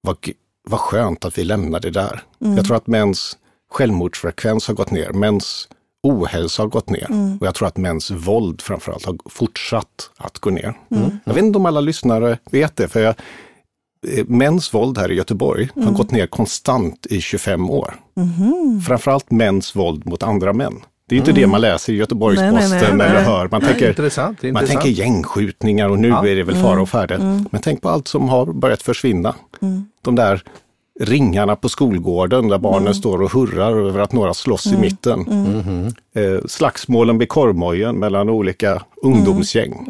vad, 0.00 0.16
vad 0.68 0.80
skönt 0.80 1.24
att 1.24 1.38
vi 1.38 1.44
lämnade 1.44 1.90
det 1.90 2.00
där. 2.00 2.22
Jag 2.56 2.66
tror 2.66 2.76
att 2.76 2.86
mäns 2.86 3.38
självmordsfrekvens 3.70 4.68
har 4.68 4.74
gått 4.74 4.90
ner, 4.90 5.12
mäns 5.12 5.68
ohälsa 6.02 6.62
har 6.62 6.68
gått 6.68 6.90
ner 6.90 7.06
och 7.40 7.46
jag 7.46 7.54
tror 7.54 7.68
att 7.68 7.76
mäns 7.76 8.10
våld 8.10 8.62
framförallt 8.62 9.04
har 9.04 9.16
fortsatt 9.30 10.10
att 10.16 10.38
gå 10.38 10.50
ner. 10.50 10.74
Jag 11.24 11.34
vet 11.34 11.44
inte 11.44 11.58
om 11.58 11.66
alla 11.66 11.80
lyssnare 11.80 12.38
vet 12.50 12.76
det, 12.76 12.88
för 12.88 13.00
jag, 13.00 13.14
mäns 14.26 14.74
våld 14.74 14.98
här 14.98 15.10
i 15.12 15.14
Göteborg 15.14 15.68
har 15.84 15.90
gått 15.92 16.10
ner 16.10 16.26
konstant 16.26 17.06
i 17.10 17.20
25 17.20 17.70
år. 17.70 17.94
Framförallt 18.86 19.30
mäns 19.30 19.76
våld 19.76 20.06
mot 20.06 20.22
andra 20.22 20.52
män. 20.52 20.74
Det 21.08 21.14
är 21.14 21.18
inte 21.18 21.32
det 21.32 21.46
man 21.46 21.60
läser 21.60 21.92
i 21.92 21.96
Göteborgs-Posten 21.96 23.00
eller 23.00 23.20
hör. 23.22 23.48
Man 23.50 23.60
tänker, 23.60 23.88
intressant, 23.88 24.42
man 24.42 24.48
intressant. 24.48 24.80
tänker 24.82 25.02
gängskjutningar 25.02 25.88
och 25.88 25.98
nu 25.98 26.08
Ja. 26.08 26.26
är 26.26 26.36
det 26.36 26.42
väl 26.42 26.56
fara 26.56 26.80
och 26.82 26.88
färde. 26.88 27.18
Men 27.50 27.60
tänk 27.62 27.82
på 27.82 27.88
allt 27.88 28.08
som 28.08 28.28
har 28.28 28.46
börjat 28.46 28.82
försvinna. 28.82 29.34
De 30.02 30.14
där 30.14 30.42
ringarna 31.00 31.56
på 31.56 31.68
skolgården 31.68 32.48
där 32.48 32.58
barnen 32.58 32.94
står 32.94 33.22
och 33.22 33.32
hurrar 33.32 33.86
över 33.86 34.00
att 34.00 34.12
några 34.12 34.34
slåss 34.34 34.66
i 34.66 34.76
mitten. 34.76 35.20
Eh, 36.16 36.38
slagsmålen 36.46 37.18
vid 37.18 37.28
korvmojen 37.28 37.96
mellan 37.96 38.30
olika 38.30 38.82
ungdomsgäng. 39.02 39.88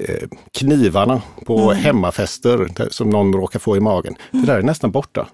Eh, 0.00 0.28
knivarna 0.52 1.22
på 1.46 1.72
hemmafester 1.72 2.68
där- 2.76 2.88
som 2.90 3.10
någon 3.10 3.32
råkar 3.32 3.58
få 3.58 3.76
i 3.76 3.80
magen. 3.80 4.14
Det 4.30 4.46
där 4.46 4.58
är 4.58 4.62
nästan 4.62 4.90
borta. 4.90 5.28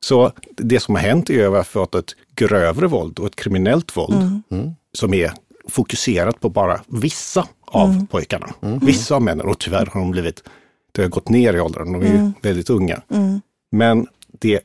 Så 0.00 0.32
det 0.56 0.80
som 0.80 0.94
har 0.94 1.02
hänt 1.02 1.30
är 1.30 1.46
att 1.46 1.52
vi 1.52 1.56
har 1.56 1.62
fått 1.64 1.94
ett 1.94 2.14
grövre 2.34 2.86
våld 2.86 3.18
och 3.18 3.26
ett 3.26 3.36
kriminellt 3.36 3.96
våld 3.96 4.14
som 4.92 5.14
är 5.14 5.32
fokuserat 5.68 6.40
på 6.40 6.48
bara 6.48 6.80
vissa 6.86 7.46
av 7.66 8.06
pojkarna. 8.10 8.46
Vissa 8.82 9.14
av 9.14 9.22
männen. 9.22 9.46
Och 9.46 9.58
tyvärr 9.58 9.86
har 9.86 10.00
de 10.00 10.10
blivit, 10.10 10.42
det 10.92 11.02
har 11.02 11.08
gått 11.08 11.28
ner 11.28 11.54
i 11.54 11.60
åldern, 11.60 11.92
de 11.92 12.02
är 12.02 12.06
ju 12.12 12.32
väldigt 12.42 12.70
unga. 12.70 13.02
Men 13.72 14.06
det, 14.40 14.60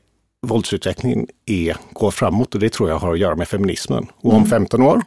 våldsutvecklingen 0.46 1.26
är, 1.46 1.76
går 1.92 2.10
framåt 2.10 2.54
och 2.54 2.60
det 2.60 2.72
tror 2.72 2.88
jag 2.88 2.98
har 2.98 3.12
att 3.12 3.18
göra 3.18 3.36
med 3.36 3.48
feminismen. 3.48 4.06
Och 4.20 4.32
om 4.34 4.46
15 4.46 4.82
år, 4.82 5.02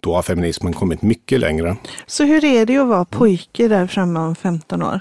då 0.00 0.14
har 0.14 0.22
feminismen 0.22 0.72
kommit 0.72 1.02
mycket 1.02 1.40
längre. 1.40 1.76
Så 2.06 2.24
hur 2.24 2.44
är 2.44 2.66
det 2.66 2.76
att 2.76 2.88
vara 2.88 3.04
pojke 3.04 3.68
där 3.68 3.86
framme 3.86 4.20
om 4.20 4.34
15 4.34 4.82
år? 4.82 5.00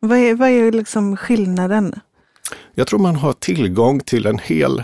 Vad 0.00 0.18
är, 0.18 0.34
vad 0.34 0.48
är 0.48 0.72
liksom 0.72 1.16
skillnaden? 1.16 2.00
Jag 2.74 2.86
tror 2.86 3.00
man 3.00 3.16
har 3.16 3.32
tillgång 3.32 4.00
till 4.00 4.26
en 4.26 4.38
hel 4.38 4.82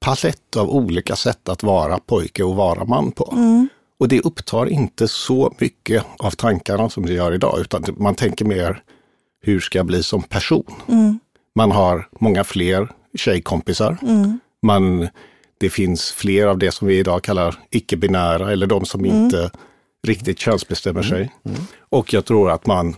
palett 0.00 0.56
av 0.56 0.70
olika 0.70 1.16
sätt 1.16 1.48
att 1.48 1.62
vara 1.62 1.98
pojke 1.98 2.42
och 2.44 2.56
vara 2.56 2.84
man 2.84 3.12
på. 3.12 3.36
Och 3.98 4.08
det 4.08 4.20
upptar 4.20 4.66
inte 4.66 5.08
så 5.08 5.54
mycket 5.58 6.04
av 6.18 6.30
tankarna 6.30 6.88
som 6.88 7.06
det 7.06 7.12
gör 7.12 7.34
idag, 7.34 7.60
utan 7.60 7.84
man 7.96 8.14
tänker 8.14 8.44
mer 8.44 8.82
hur 9.42 9.60
ska 9.60 9.78
jag 9.78 9.86
bli 9.86 10.02
som 10.02 10.22
person? 10.22 10.74
Man 11.54 11.70
har 11.70 12.08
många 12.20 12.44
fler 12.44 12.88
tjejkompisar. 13.18 13.98
Man, 14.62 15.08
det 15.62 15.70
finns 15.70 16.12
fler 16.12 16.46
av 16.46 16.58
det 16.58 16.72
som 16.72 16.88
vi 16.88 16.98
idag 16.98 17.22
kallar 17.22 17.58
icke-binära 17.70 18.52
eller 18.52 18.66
de 18.66 18.84
som 18.84 19.04
inte 19.04 19.50
riktigt 20.06 20.38
könsbestämmer 20.38 21.02
sig. 21.02 21.30
Och 21.78 22.12
jag 22.12 22.24
tror 22.24 22.50
att 22.50 22.66
man 22.66 22.96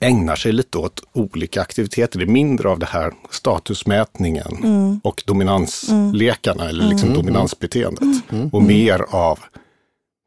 ägnar 0.00 0.36
sig 0.36 0.52
lite 0.52 0.78
åt 0.78 1.02
olika 1.12 1.60
aktiviteter. 1.62 2.18
Det 2.18 2.24
är 2.24 2.26
mindre 2.26 2.68
av 2.68 2.78
det 2.78 2.86
här 2.86 3.12
statusmätningen 3.30 5.00
och 5.04 5.22
dominanslekarna 5.26 6.68
eller 6.68 6.88
liksom 6.88 7.14
dominansbeteendet. 7.14 8.22
Och 8.52 8.62
mer 8.62 9.04
av 9.10 9.38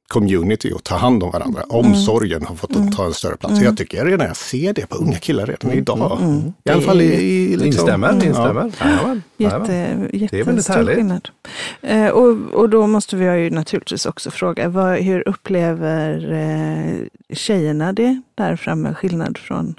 community 0.10 0.72
och 0.74 0.84
ta 0.84 0.96
hand 0.96 1.24
om 1.24 1.32
varandra. 1.32 1.62
Omsorgen 1.70 2.46
har 2.46 2.56
fått 2.56 2.96
ta 2.96 3.06
en 3.06 3.14
större 3.14 3.38
plats. 3.38 3.58
Så 3.58 3.64
Jag 3.64 3.78
tycker 3.78 4.06
redan 4.06 4.28
jag 4.28 4.38
ser 4.38 4.74
det 4.74 4.88
på 4.90 4.96
unga 4.96 5.18
killar 5.18 5.46
redan 5.46 5.72
idag. 5.72 6.20
I 6.64 6.70
alla 6.70 6.82
fall 6.82 7.02
i, 7.02 7.06
i 7.06 7.48
liksom, 7.58 7.66
Instämmer, 7.66 8.08
Ja. 8.08 8.26
instämmer. 8.28 8.72
Jajamän, 9.38 10.10
Jätte, 10.14 10.18
jättestor 10.38 10.96
skillnad. 10.96 11.30
Eh, 11.82 12.08
och, 12.08 12.38
och 12.54 12.70
då 12.70 12.88
måste 12.88 13.16
vi 13.16 13.26
ju 13.26 13.50
naturligtvis 13.50 14.06
också 14.06 14.32
fråga, 14.32 14.70
vad, 14.70 14.98
hur 14.98 15.28
upplever 15.30 16.34
eh, 16.34 17.36
tjejerna 17.36 17.94
det 17.94 18.22
där 18.36 18.56
framme, 18.56 18.94
skillnad 18.94 19.38
från 19.38 19.76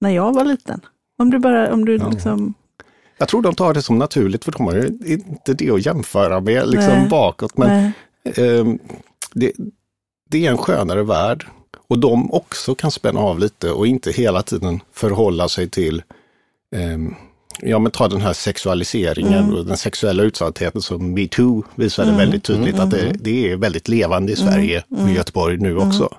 när 0.00 0.10
jag 0.10 0.34
var 0.34 0.44
liten? 0.44 0.80
Om 1.18 1.30
du 1.30 1.38
bara, 1.38 1.72
om 1.72 1.84
du 1.84 1.96
Ja. 1.96 2.08
liksom, 2.10 2.54
Jag 3.18 3.28
tror 3.28 3.42
de 3.42 3.54
tar 3.54 3.74
det 3.74 3.82
som 3.82 3.98
naturligt 3.98 4.44
för 4.44 4.52
de 4.52 4.66
har 4.66 4.74
ju 4.74 4.98
inte 5.04 5.54
det 5.54 5.70
att 5.70 5.86
jämföra 5.86 6.40
med 6.40 6.68
liksom 6.68 6.92
Nej. 6.92 7.08
bakåt. 7.10 7.56
Men 7.58 7.68
nej, 7.68 7.92
Ehm, 8.36 8.78
det, 9.34 9.52
det 10.30 10.46
är 10.46 10.50
en 10.50 10.58
skönare 10.58 11.02
värld. 11.02 11.46
Och 11.88 11.98
de 11.98 12.32
också 12.32 12.74
kan 12.74 12.90
spänna 12.90 13.20
av 13.20 13.38
lite 13.38 13.70
och 13.70 13.86
inte 13.86 14.12
hela 14.12 14.42
tiden 14.42 14.80
förhålla 14.92 15.48
sig 15.48 15.68
till, 15.68 16.02
ehm, 16.76 17.14
ja 17.60 17.78
men 17.78 17.92
ta 17.92 18.08
den 18.08 18.20
här 18.20 18.32
sexualiseringen 18.32 19.54
och 19.54 19.66
den 19.66 19.76
sexuella 19.76 20.22
utsattheten 20.22 20.82
som 20.82 21.14
metoo 21.14 21.62
visade 21.74 22.16
väldigt 22.16 22.44
tydligt 22.44 22.78
att 22.78 22.90
det, 22.90 23.12
det 23.20 23.50
är 23.52 23.56
väldigt 23.56 23.88
levande 23.88 24.32
i 24.32 24.36
Sverige 24.36 24.84
och 24.88 25.08
i 25.08 25.12
Göteborg 25.12 25.56
nu 25.56 25.76
också. 25.76 26.14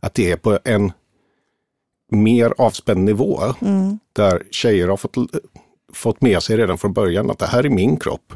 Att 0.00 0.14
det 0.14 0.30
är 0.30 0.36
på 0.36 0.58
en 0.64 0.92
mer 2.10 2.54
avspänd 2.58 3.04
nivå 3.04 3.40
där 4.12 4.42
tjejer 4.50 4.88
har 4.88 4.96
fått 4.96 5.16
fått 5.92 6.20
med 6.20 6.42
sig 6.42 6.56
redan 6.56 6.78
från 6.78 6.92
början 6.92 7.30
att 7.30 7.38
det 7.38 7.46
här 7.46 7.64
är 7.64 7.70
min 7.70 7.96
kropp. 7.96 8.32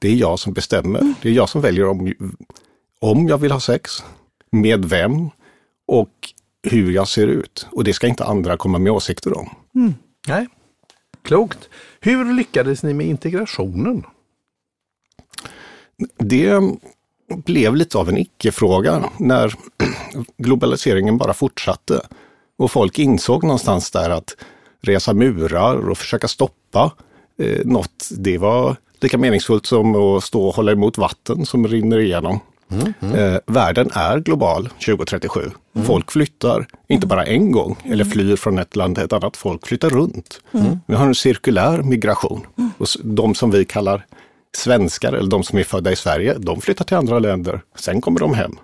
Det 0.00 0.08
är 0.08 0.14
jag 0.14 0.38
som 0.38 0.52
bestämmer. 0.52 1.14
Det 1.22 1.28
är 1.28 1.32
jag 1.32 1.48
som 1.48 1.60
väljer 1.60 1.88
om, 1.88 2.14
om 3.02 3.28
jag 3.28 3.38
vill 3.38 3.52
ha 3.52 3.60
sex, 3.60 4.04
med 4.50 4.84
vem 4.84 5.30
och 5.86 6.10
hur 6.62 6.92
jag 6.92 7.08
ser 7.08 7.26
ut. 7.26 7.66
Och 7.72 7.84
det 7.84 7.92
ska 7.92 8.06
inte 8.06 8.24
andra 8.24 8.56
komma 8.56 8.78
med 8.78 8.92
åsikter 8.92 9.38
om. 9.38 9.50
Nej, 10.28 10.46
klokt. 11.22 11.68
Hur 12.00 12.34
lyckades 12.34 12.82
ni 12.82 12.94
med 12.94 13.06
integrationen? 13.06 14.04
Det 16.18 16.60
blev 17.28 17.76
lite 17.76 17.98
av 17.98 18.08
en 18.08 18.18
icke-fråga 18.18 19.10
när 19.18 19.54
globaliseringen 20.38 21.18
bara 21.18 21.34
fortsatte. 21.34 22.00
Och 22.58 22.70
folk 22.70 22.98
insåg 22.98 23.44
någonstans 23.44 23.90
där 23.90 24.10
att 24.10 24.36
resa 24.80 25.14
murar 25.14 25.90
och 25.90 25.98
försöka 25.98 26.28
stoppa 26.28 26.92
eh, 27.38 27.64
något, 27.64 28.08
det 28.18 28.38
var 28.38 28.76
lika 29.00 29.18
meningsfullt 29.18 29.66
som 29.66 29.94
att 29.94 30.24
stå 30.24 30.48
och 30.48 30.54
hålla 30.54 30.72
emot 30.72 30.98
vatten 30.98 31.46
som 31.46 31.68
rinner 31.68 31.98
igenom. 31.98 32.40
Eh, 33.14 33.38
världen 33.46 33.90
är 33.92 34.18
global 34.18 34.68
2037. 34.68 35.50
Folk 35.86 36.12
flyttar, 36.12 36.66
inte 36.88 37.06
bara 37.06 37.24
en 37.24 37.52
gång, 37.52 37.76
eller 37.84 38.04
flyr 38.04 38.36
från 38.36 38.58
ett 38.58 38.76
land 38.76 38.96
till 38.96 39.04
ett 39.04 39.12
annat. 39.12 39.36
Folk 39.36 39.66
flyttar 39.66 39.90
runt. 39.90 40.40
Vi 40.86 40.94
har 40.94 41.06
en 41.06 41.14
cirkulär 41.14 41.82
migration. 41.82 42.46
Och 42.78 42.86
de 43.02 43.34
som 43.34 43.50
vi 43.50 43.64
kallar 43.64 44.06
svenskar, 44.56 45.12
eller 45.12 45.30
de 45.30 45.42
som 45.42 45.58
är 45.58 45.64
födda 45.64 45.92
i 45.92 45.96
Sverige, 45.96 46.34
de 46.38 46.60
flyttar 46.60 46.84
till 46.84 46.96
andra 46.96 47.18
länder. 47.18 47.60
Sen 47.76 48.00
kommer 48.00 48.20
de 48.20 48.34
hem. 48.34 48.56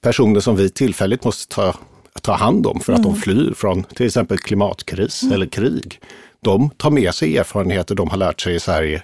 Personer 0.00 0.40
som 0.40 0.56
vi 0.56 0.70
tillfälligt 0.70 1.24
måste 1.24 1.54
ta, 1.54 1.74
ta 2.22 2.32
hand 2.32 2.66
om 2.66 2.80
för 2.80 2.92
att 2.92 3.02
de 3.02 3.16
flyr 3.16 3.52
från 3.56 3.84
till 3.84 4.06
exempel 4.06 4.38
klimatkris 4.38 5.22
eller 5.32 5.46
krig. 5.46 6.00
De 6.40 6.70
tar 6.70 6.90
med 6.90 7.14
sig 7.14 7.36
erfarenheter 7.38 7.94
de 7.94 8.08
har 8.08 8.16
lärt 8.16 8.40
sig 8.40 8.54
i 8.54 8.60
Sverige 8.60 9.02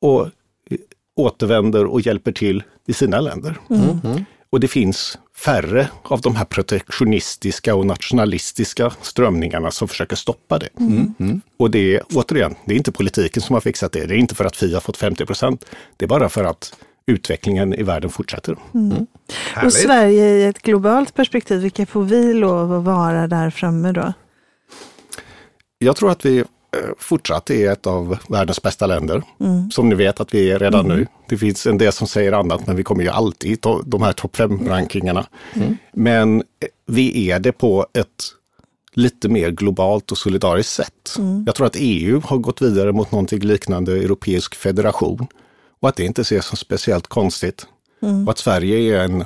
och 0.00 0.28
återvänder 1.16 1.84
och 1.86 2.00
hjälper 2.00 2.32
till 2.32 2.62
i 2.86 2.92
sina 2.92 3.20
länder. 3.20 3.58
Och 4.50 4.60
det 4.60 4.68
finns 4.68 5.18
färre 5.36 5.88
av 6.02 6.20
de 6.20 6.36
här 6.36 6.44
protektionistiska 6.44 7.74
och 7.74 7.86
nationalistiska 7.86 8.92
strömningarna 9.02 9.70
som 9.70 9.88
försöker 9.88 10.16
stoppa 10.16 10.58
det. 10.58 10.68
Och 11.56 11.70
det 11.70 11.96
är 11.96 12.02
återigen, 12.14 12.54
det 12.64 12.74
är 12.74 12.76
inte 12.76 12.92
politiken 12.92 13.42
som 13.42 13.54
har 13.54 13.60
fixat 13.60 13.92
det. 13.92 14.06
Det 14.06 14.14
är 14.14 14.18
inte 14.18 14.34
för 14.34 14.44
att 14.44 14.56
Fi 14.56 14.74
har 14.74 14.80
fått 14.80 14.96
50 14.96 15.26
procent. 15.26 15.64
Det 15.96 16.04
är 16.04 16.08
bara 16.08 16.28
för 16.28 16.44
att 16.44 16.74
utvecklingen 17.06 17.74
i 17.74 17.82
världen 17.82 18.10
fortsätter. 18.10 18.52
och 18.52 18.58
Härligt. 19.54 19.74
Sverige 19.74 20.28
i 20.28 20.44
ett 20.44 20.62
globalt 20.62 21.14
perspektiv, 21.14 21.60
vilka 21.60 21.86
får 21.86 22.02
vi 22.02 22.34
lov 22.34 22.72
att 22.72 22.84
vara 22.84 23.26
där 23.26 23.50
framme 23.50 23.92
då? 23.92 24.12
Jag 25.78 25.96
tror 25.96 26.10
att 26.10 26.24
vi 26.24 26.44
fortsatt 26.98 27.50
är 27.50 27.70
ett 27.72 27.86
av 27.86 28.18
världens 28.28 28.62
bästa 28.62 28.86
länder. 28.86 29.22
Som 29.70 29.88
ni 29.88 29.94
vet 29.94 30.20
att 30.20 30.34
vi 30.34 30.50
är 30.50 30.58
redan 30.58 30.88
nu. 30.88 31.06
Det 31.28 31.38
finns 31.38 31.66
en 31.66 31.78
del 31.78 31.92
som 31.92 32.06
säger 32.06 32.32
annat, 32.32 32.66
men 32.66 32.76
vi 32.76 32.82
kommer 32.84 33.02
ju 33.02 33.08
alltid 33.08 33.50
i 33.50 33.54
to- 33.54 33.82
de 33.86 34.02
här 34.02 34.12
topp 34.12 34.36
5-rankingarna. 34.36 35.26
Men 35.92 36.40
eh, 36.40 36.44
vi 36.86 37.30
är 37.30 37.38
det 37.38 37.52
på 37.52 37.86
ett 37.92 38.24
lite 38.96 39.28
mer 39.28 39.50
globalt 39.50 40.12
och 40.12 40.18
solidariskt 40.18 40.72
sätt. 40.72 41.14
Jag 41.46 41.54
tror 41.54 41.66
att 41.66 41.76
EU 41.78 42.20
har 42.24 42.38
gått 42.38 42.62
vidare 42.62 42.92
mot 42.92 43.12
någonting 43.12 43.40
liknande 43.40 43.92
europeisk 43.92 44.54
federation 44.54 45.26
och 45.80 45.88
att 45.88 45.96
det 45.96 46.04
inte 46.04 46.20
ses 46.22 46.46
som 46.46 46.56
speciellt 46.56 47.06
konstigt. 47.06 47.66
Och 48.26 48.30
att 48.30 48.38
Sverige 48.38 48.96
är 48.96 49.04
en 49.04 49.24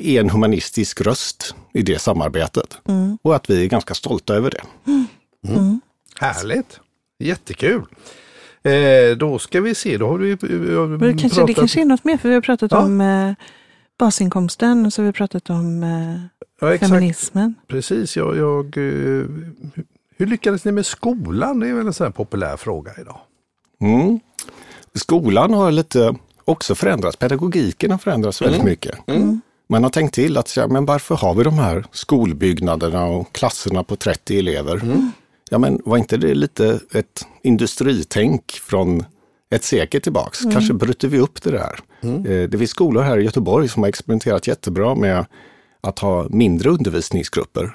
är 0.00 0.20
en 0.20 0.30
humanistisk 0.30 1.00
röst 1.00 1.54
i 1.74 1.82
det 1.82 1.98
samarbetet. 1.98 2.78
Och 3.22 3.36
att 3.36 3.50
vi 3.50 3.64
är 3.64 3.68
ganska 3.68 3.94
stolta 3.94 4.34
över 4.34 4.50
det. 4.50 4.60
Härligt! 6.20 6.80
Jättekul! 7.18 7.82
Eh, 8.62 9.16
då 9.16 9.38
ska 9.38 9.60
vi 9.60 9.74
se, 9.74 9.96
då 9.98 10.08
har 10.08 10.18
du 10.18 10.32
eh, 10.32 10.38
Men 10.88 10.98
det, 10.98 11.20
kanske, 11.20 11.46
det 11.46 11.54
kanske 11.54 11.80
är 11.80 11.84
något 11.84 12.04
mer, 12.04 12.16
för 12.16 12.28
vi 12.28 12.34
har 12.34 12.42
pratat 12.42 12.72
Ja. 12.72 12.78
om 12.84 13.00
eh, 13.00 13.32
basinkomsten 13.98 14.86
och 14.86 14.92
så 14.92 15.02
har 15.02 15.06
vi 15.06 15.12
pratat 15.12 15.50
om 15.50 15.82
eh, 15.82 16.70
ja, 16.70 16.78
feminismen. 16.78 17.54
Precis, 17.68 18.16
jag, 18.16 18.36
jag, 18.36 18.64
eh, 18.76 19.24
hur 20.16 20.26
lyckades 20.26 20.64
ni 20.64 20.72
med 20.72 20.86
skolan? 20.86 21.60
Det 21.60 21.68
är 21.68 21.74
väl 21.74 21.86
en 21.86 21.92
sån 21.92 22.04
här 22.04 22.12
populär 22.12 22.56
fråga 22.56 22.92
idag. 23.00 23.18
Mm. 23.80 24.20
Skolan 24.94 25.54
har 25.54 25.70
lite 25.72 26.14
också 26.44 26.74
förändrats. 26.74 27.16
Pedagogiken 27.16 27.90
har 27.90 27.98
förändrats 27.98 28.42
väldigt 28.42 28.64
mycket. 28.64 28.98
Man 29.68 29.82
har 29.82 29.90
tänkt 29.90 30.14
till 30.14 30.36
att 30.36 30.58
men 30.68 30.84
varför 30.84 31.14
har 31.14 31.34
vi 31.34 31.44
de 31.44 31.54
här 31.54 31.84
skolbyggnaderna 31.92 33.04
och 33.04 33.32
klasserna 33.32 33.84
på 33.84 33.96
30 33.96 34.38
elever? 34.38 34.82
Ja, 35.52 35.58
men 35.58 35.80
var 35.84 35.96
inte 35.98 36.16
det 36.16 36.34
lite 36.34 36.80
ett 36.94 37.26
industritänk 37.42 38.52
från 38.52 39.04
ett 39.50 39.64
sekel 39.64 40.00
tillbaks? 40.00 40.40
Kanske 40.52 40.72
bryter 40.74 41.08
vi 41.08 41.18
upp 41.18 41.42
det 41.42 41.50
där. 41.50 41.78
Eh, 42.02 42.48
Det 42.48 42.58
finns 42.58 42.70
skolor 42.70 43.02
här 43.02 43.18
i 43.18 43.24
Göteborg 43.24 43.68
som 43.68 43.82
har 43.82 43.88
experimenterat 43.88 44.46
jättebra 44.46 44.94
med 44.94 45.26
att 45.80 45.98
ha 45.98 46.26
mindre 46.30 46.70
undervisningsgrupper 46.70 47.72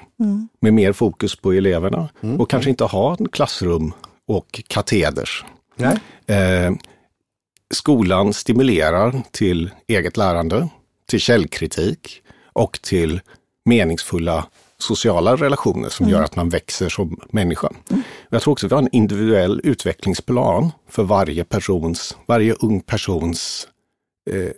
med 0.60 0.74
mer 0.74 0.92
fokus 0.92 1.36
på 1.36 1.52
eleverna 1.52 2.08
och 2.38 2.50
kanske 2.50 2.70
inte 2.70 2.84
ha 2.84 3.16
en 3.20 3.28
klassrum 3.28 3.92
och 4.28 4.62
kateders. 4.68 5.44
Eh, 6.26 6.72
skolan 7.74 8.32
stimulerar 8.32 9.22
till 9.30 9.70
eget 9.86 10.16
lärande, 10.16 10.68
till 11.06 11.20
källkritik 11.20 12.22
och 12.52 12.78
till 12.82 13.20
meningsfulla 13.64 14.46
sociala 14.78 15.36
relationer 15.36 15.88
som 15.88 16.08
gör 16.08 16.22
att 16.22 16.36
man 16.36 16.48
växer 16.48 16.88
som 16.88 17.20
människa. 17.30 17.68
Jag 18.30 18.42
tror 18.42 18.52
också 18.52 18.66
att 18.66 18.72
vi 18.72 18.74
har 18.74 18.82
en 18.82 18.88
individuell 18.92 19.60
utvecklingsplan 19.64 20.72
för 20.88 21.02
varje 21.02 21.44
persons, 21.44 22.16
varje 22.26 22.52
ung 22.52 22.80
persons 22.80 23.68
eh, 24.30 24.50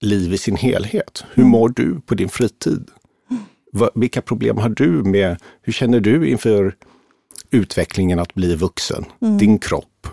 liv 0.00 0.32
i 0.32 0.38
sin 0.38 0.56
helhet. 0.56 1.24
Hur 1.34 1.44
mår 1.44 1.68
du 1.68 2.00
på 2.00 2.14
din 2.14 2.28
fritid? 2.28 2.88
Va, 3.72 3.90
vilka 3.94 4.22
problem 4.22 4.58
har 4.58 4.68
du 4.68 4.88
med, 4.88 5.36
hur 5.62 5.72
känner 5.72 6.00
du 6.00 6.28
inför 6.28 6.74
utvecklingen 7.50 8.18
att 8.18 8.34
bli 8.34 8.54
vuxen? 8.54 9.04
Din 9.38 9.58
kropp? 9.58 10.06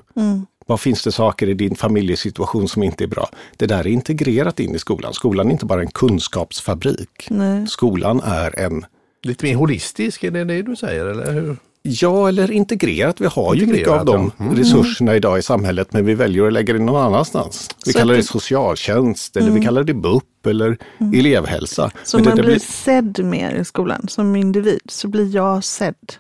Vad 0.68 0.80
finns 0.80 1.04
det 1.04 1.12
saker 1.12 1.50
i 1.50 1.54
din 1.54 1.76
familjesituation 1.76 2.68
som 2.68 2.84
inte 2.84 3.04
är 3.04 3.08
bra? 3.08 3.30
Det 3.58 3.66
där 3.66 3.80
är 3.80 3.88
integrerat 3.88 4.60
in 4.60 4.76
i 4.76 4.80
skolan. 4.80 5.14
Skolan 5.14 5.48
är 5.48 5.52
inte 5.52 5.66
bara 5.66 5.82
en 5.82 5.92
kunskapsfabrik. 5.92 7.28
Nej. 7.30 7.68
Skolan 7.68 8.22
är 8.24 8.60
en, 8.60 8.86
Lite 9.28 9.46
mer 9.46 9.56
holistisk, 9.56 10.24
är 10.24 10.32
det 10.32 10.44
det 10.44 10.62
du 10.62 10.76
säger? 10.76 11.06
Eller 11.06 11.32
hur? 11.34 11.58
ja 11.88 12.28
eller 12.30 12.52
integrerat. 12.52 13.22
Vi 13.22 13.26
har 13.26 13.56
ju 13.56 13.62
mycket 13.62 13.78
Integrerat, 13.80 14.00
av 14.00 14.06
de 14.06 14.32
ja. 14.38 14.44
Mm. 14.46 14.58
resurserna 14.58 15.16
idag 15.16 15.40
i 15.40 15.42
samhället 15.42 15.94
men 15.94 16.06
vi 16.06 16.14
väljer 16.16 16.48
att 16.48 16.54
lägga 16.54 16.74
det 16.74 16.80
någon 16.80 17.02
annanstans. 17.02 17.70
Vi 17.86 17.92
Så 17.92 18.00
kallar 18.00 18.14
det 18.14 18.20
det- 18.20 18.24
socialtjänst 18.24 19.38
eller 19.38 19.52
vi 19.52 19.62
kallar 19.66 19.84
det 19.84 19.94
BUP 19.94 20.46
eller 20.48 20.78
elevhälsa. 21.16 21.92
Så 22.04 22.18
Men 22.18 22.24
det 22.24 22.30
man 22.30 22.38
där 22.38 22.44
blir 22.46 22.60
sedd 22.60 23.26
mer 23.26 23.52
i 23.56 23.66
skolan 23.66 24.08
som 24.08 24.36
individ, 24.36 24.80
så 24.90 25.08
blir 25.08 25.36
jag 25.36 25.64
sedd. 25.64 26.14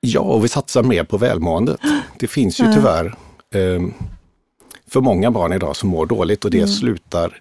Ja, 0.00 0.20
och 0.20 0.44
vi 0.44 0.48
satsar 0.48 0.82
mer 0.82 1.04
på 1.04 1.18
välmåendet. 1.18 1.80
Det 2.18 2.26
finns 2.26 2.60
ju 2.60 2.64
tyvärr 2.74 3.06
eh, 3.54 3.82
för 4.90 5.00
många 5.00 5.30
barn 5.30 5.52
idag 5.52 5.76
som 5.76 5.88
mår 5.88 6.06
dåligt 6.06 6.44
och 6.44 6.50
det 6.50 6.58
Mm. 6.58 6.68
slutar 6.68 7.38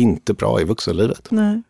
inte 0.00 0.34
bra 0.34 0.60
i 0.60 0.64
vuxenlivet. 0.64 1.26
Nej, 1.30 1.62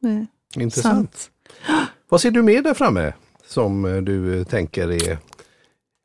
Nej. 0.00 0.26
Intressant. 0.56 1.30
sant. 1.66 1.90
Vad 2.14 2.20
ser 2.20 2.30
du 2.30 2.42
med 2.42 2.64
där 2.64 2.74
framme 2.74 3.12
som 3.46 3.84
eh, 3.84 3.96
du 4.02 4.40
eh, 4.40 4.44
tänker 4.46 4.88
är... 5.08 5.18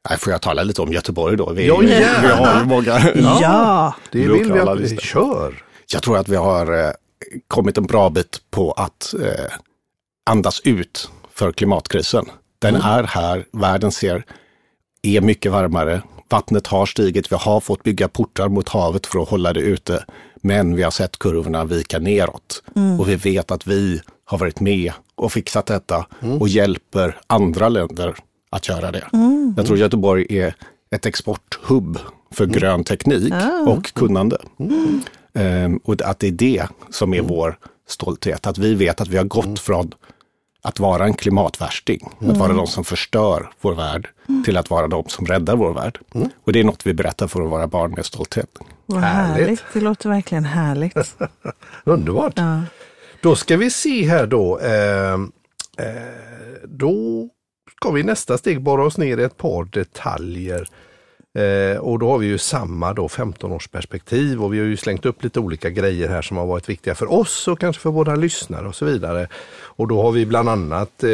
Nej, 0.09 0.17
får 0.19 0.31
jag 0.33 0.41
tala 0.41 0.63
lite 0.63 0.81
om 0.81 0.91
Göteborg 0.93 1.37
då? 1.37 1.49
Vi, 1.53 1.67
Ja, 1.67 1.77
vi 1.77 1.89
gärna. 1.89 2.35
har 2.35 2.59
ju 2.59 2.65
många. 2.65 2.99
Ja, 3.41 3.93
Det 4.11 4.19
vill 4.19 4.53
vi 4.53 4.59
att 4.59 4.79
vi 4.79 4.97
kör. 4.97 5.63
Jag 5.91 6.03
tror 6.03 6.17
att 6.17 6.29
vi 6.29 6.35
har 6.35 6.85
eh, 6.85 6.91
kommit 7.47 7.77
en 7.77 7.83
bra 7.83 8.09
bit 8.09 8.37
på 8.51 8.71
att 8.71 9.13
eh, 9.21 9.45
andas 10.29 10.61
ut 10.63 11.09
för 11.33 11.51
klimatkrisen. 11.51 12.25
Den 12.59 12.75
är 12.75 13.03
här, 13.03 13.45
världen 13.51 13.91
ser, 13.91 14.23
är 15.01 15.21
mycket 15.21 15.51
varmare. 15.51 16.01
Vattnet 16.29 16.67
har 16.67 16.85
stigit, 16.85 17.31
vi 17.31 17.35
har 17.35 17.59
fått 17.59 17.83
bygga 17.83 18.07
portar 18.07 18.49
mot 18.49 18.69
havet 18.69 19.05
för 19.05 19.19
att 19.21 19.29
hålla 19.29 19.53
det 19.53 19.59
ute. 19.61 20.05
Men 20.41 20.75
vi 20.75 20.83
har 20.83 20.91
sett 20.91 21.19
kurvorna 21.19 21.65
vika 21.65 21.99
neråt. 21.99 22.63
Och 22.99 23.09
vi 23.09 23.15
vet 23.15 23.51
att 23.51 23.67
vi 23.67 24.01
har 24.29 24.37
varit 24.37 24.59
med 24.59 24.91
och 25.15 25.31
fixat 25.31 25.65
detta 25.65 26.05
och 26.39 26.47
hjälper 26.47 27.17
andra 27.27 27.69
länder 27.69 28.15
att 28.49 28.69
göra 28.69 28.91
det. 28.91 29.07
Jag 29.57 29.65
tror 29.65 29.77
Göteborg 29.77 30.25
är 30.39 30.55
ett 30.91 31.05
exporthubb 31.05 31.99
för 32.31 32.45
grön 32.45 32.83
teknik 32.83 33.33
och 33.67 33.93
kunnande. 33.93 34.37
Ehm, 35.33 35.77
och 35.77 36.01
att 36.01 36.19
det 36.19 36.27
är 36.27 36.31
det 36.31 36.67
som 36.89 37.13
är 37.13 37.21
vår 37.21 37.57
stolthet. 37.87 38.47
Att 38.47 38.57
vi 38.57 38.75
vet 38.75 39.01
att 39.01 39.07
vi 39.07 39.17
har 39.17 39.23
gått 39.23 39.59
från 39.59 39.91
att 40.61 40.79
vara 40.79 41.05
en 41.05 41.13
klimatvärsting, 41.13 42.09
att 42.19 42.37
vara 42.37 42.53
de 42.53 42.67
som 42.67 42.83
förstör 42.83 43.49
vår 43.61 43.75
värld, 43.75 44.09
till 44.45 44.57
att 44.57 44.69
vara 44.69 44.87
de 44.87 45.03
som 45.07 45.25
räddar 45.25 45.55
vår 45.55 45.73
värld. 45.73 45.99
Och 46.43 46.53
det 46.53 46.59
är 46.59 46.63
något 46.63 46.85
vi 46.85 46.93
berättar 46.93 47.27
för 47.27 47.41
våra 47.41 47.67
barn 47.67 47.91
med 47.91 48.05
stolthet. 48.05 48.49
vad 48.85 49.01
Härligt. 49.01 49.45
härligt. 49.45 49.63
Det 49.73 49.81
låter 49.81 50.09
verkligen 50.09 50.45
härligt. 50.45 51.17
Underbart. 51.83 52.33
Ja. 52.35 52.61
Då 53.21 53.35
ska 53.35 53.57
vi 53.57 53.69
se 53.69 54.03
här 54.03 54.27
då. 54.27 54.59
Eh, 54.59 55.13
eh, 55.13 56.19
då 56.63 57.29
ska 57.75 57.91
vi 57.91 57.99
i 57.99 58.03
nästa 58.03 58.37
steg 58.37 58.61
borra 58.61 58.85
oss 58.85 58.97
ner 58.97 59.17
i 59.17 59.23
ett 59.23 59.37
par 59.37 59.63
detaljer. 59.63 60.67
Eh, 61.37 61.77
och 61.77 61.99
då 61.99 62.09
har 62.09 62.17
vi 62.17 62.27
ju 62.27 62.37
samma 62.37 62.93
då 62.93 63.07
15-årsperspektiv 63.07 64.43
och 64.43 64.53
vi 64.53 64.59
har 64.59 64.65
ju 64.65 64.77
slängt 64.77 65.05
upp 65.05 65.23
lite 65.23 65.39
olika 65.39 65.69
grejer 65.69 66.09
här 66.09 66.21
som 66.21 66.37
har 66.37 66.45
varit 66.45 66.69
viktiga 66.69 66.95
för 66.95 67.11
oss 67.11 67.47
och 67.47 67.59
kanske 67.59 67.81
för 67.81 67.89
våra 67.89 68.15
lyssnare 68.15 68.67
och 68.67 68.75
så 68.75 68.85
vidare. 68.85 69.27
Och 69.61 69.87
då 69.87 70.01
har 70.01 70.11
vi 70.11 70.25
bland 70.25 70.49
annat 70.49 71.03
eh, 71.03 71.09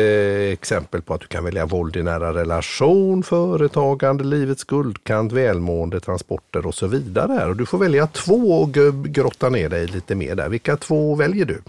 exempel 0.53 1.01
på 1.01 1.13
att 1.13 1.21
du 1.21 1.27
kan 1.27 1.43
välja 1.43 1.65
våld 1.65 1.95
i 1.95 2.03
nära 2.03 2.33
relation, 2.33 3.23
företagande, 3.23 4.23
livets 4.23 4.63
guldkant, 4.63 5.31
välmående, 5.31 5.99
transporter 5.99 6.67
och 6.67 6.75
så 6.75 6.87
vidare. 6.87 7.45
Och 7.45 7.55
du 7.55 7.65
får 7.65 7.77
välja 7.77 8.07
två 8.07 8.61
och 8.61 8.73
grotta 9.05 9.49
ner 9.49 9.69
dig 9.69 9.87
lite 9.87 10.15
mer 10.15 10.35
där. 10.35 10.49
Vilka 10.49 10.77
två 10.77 11.15
väljer 11.15 11.45
du? 11.45 11.61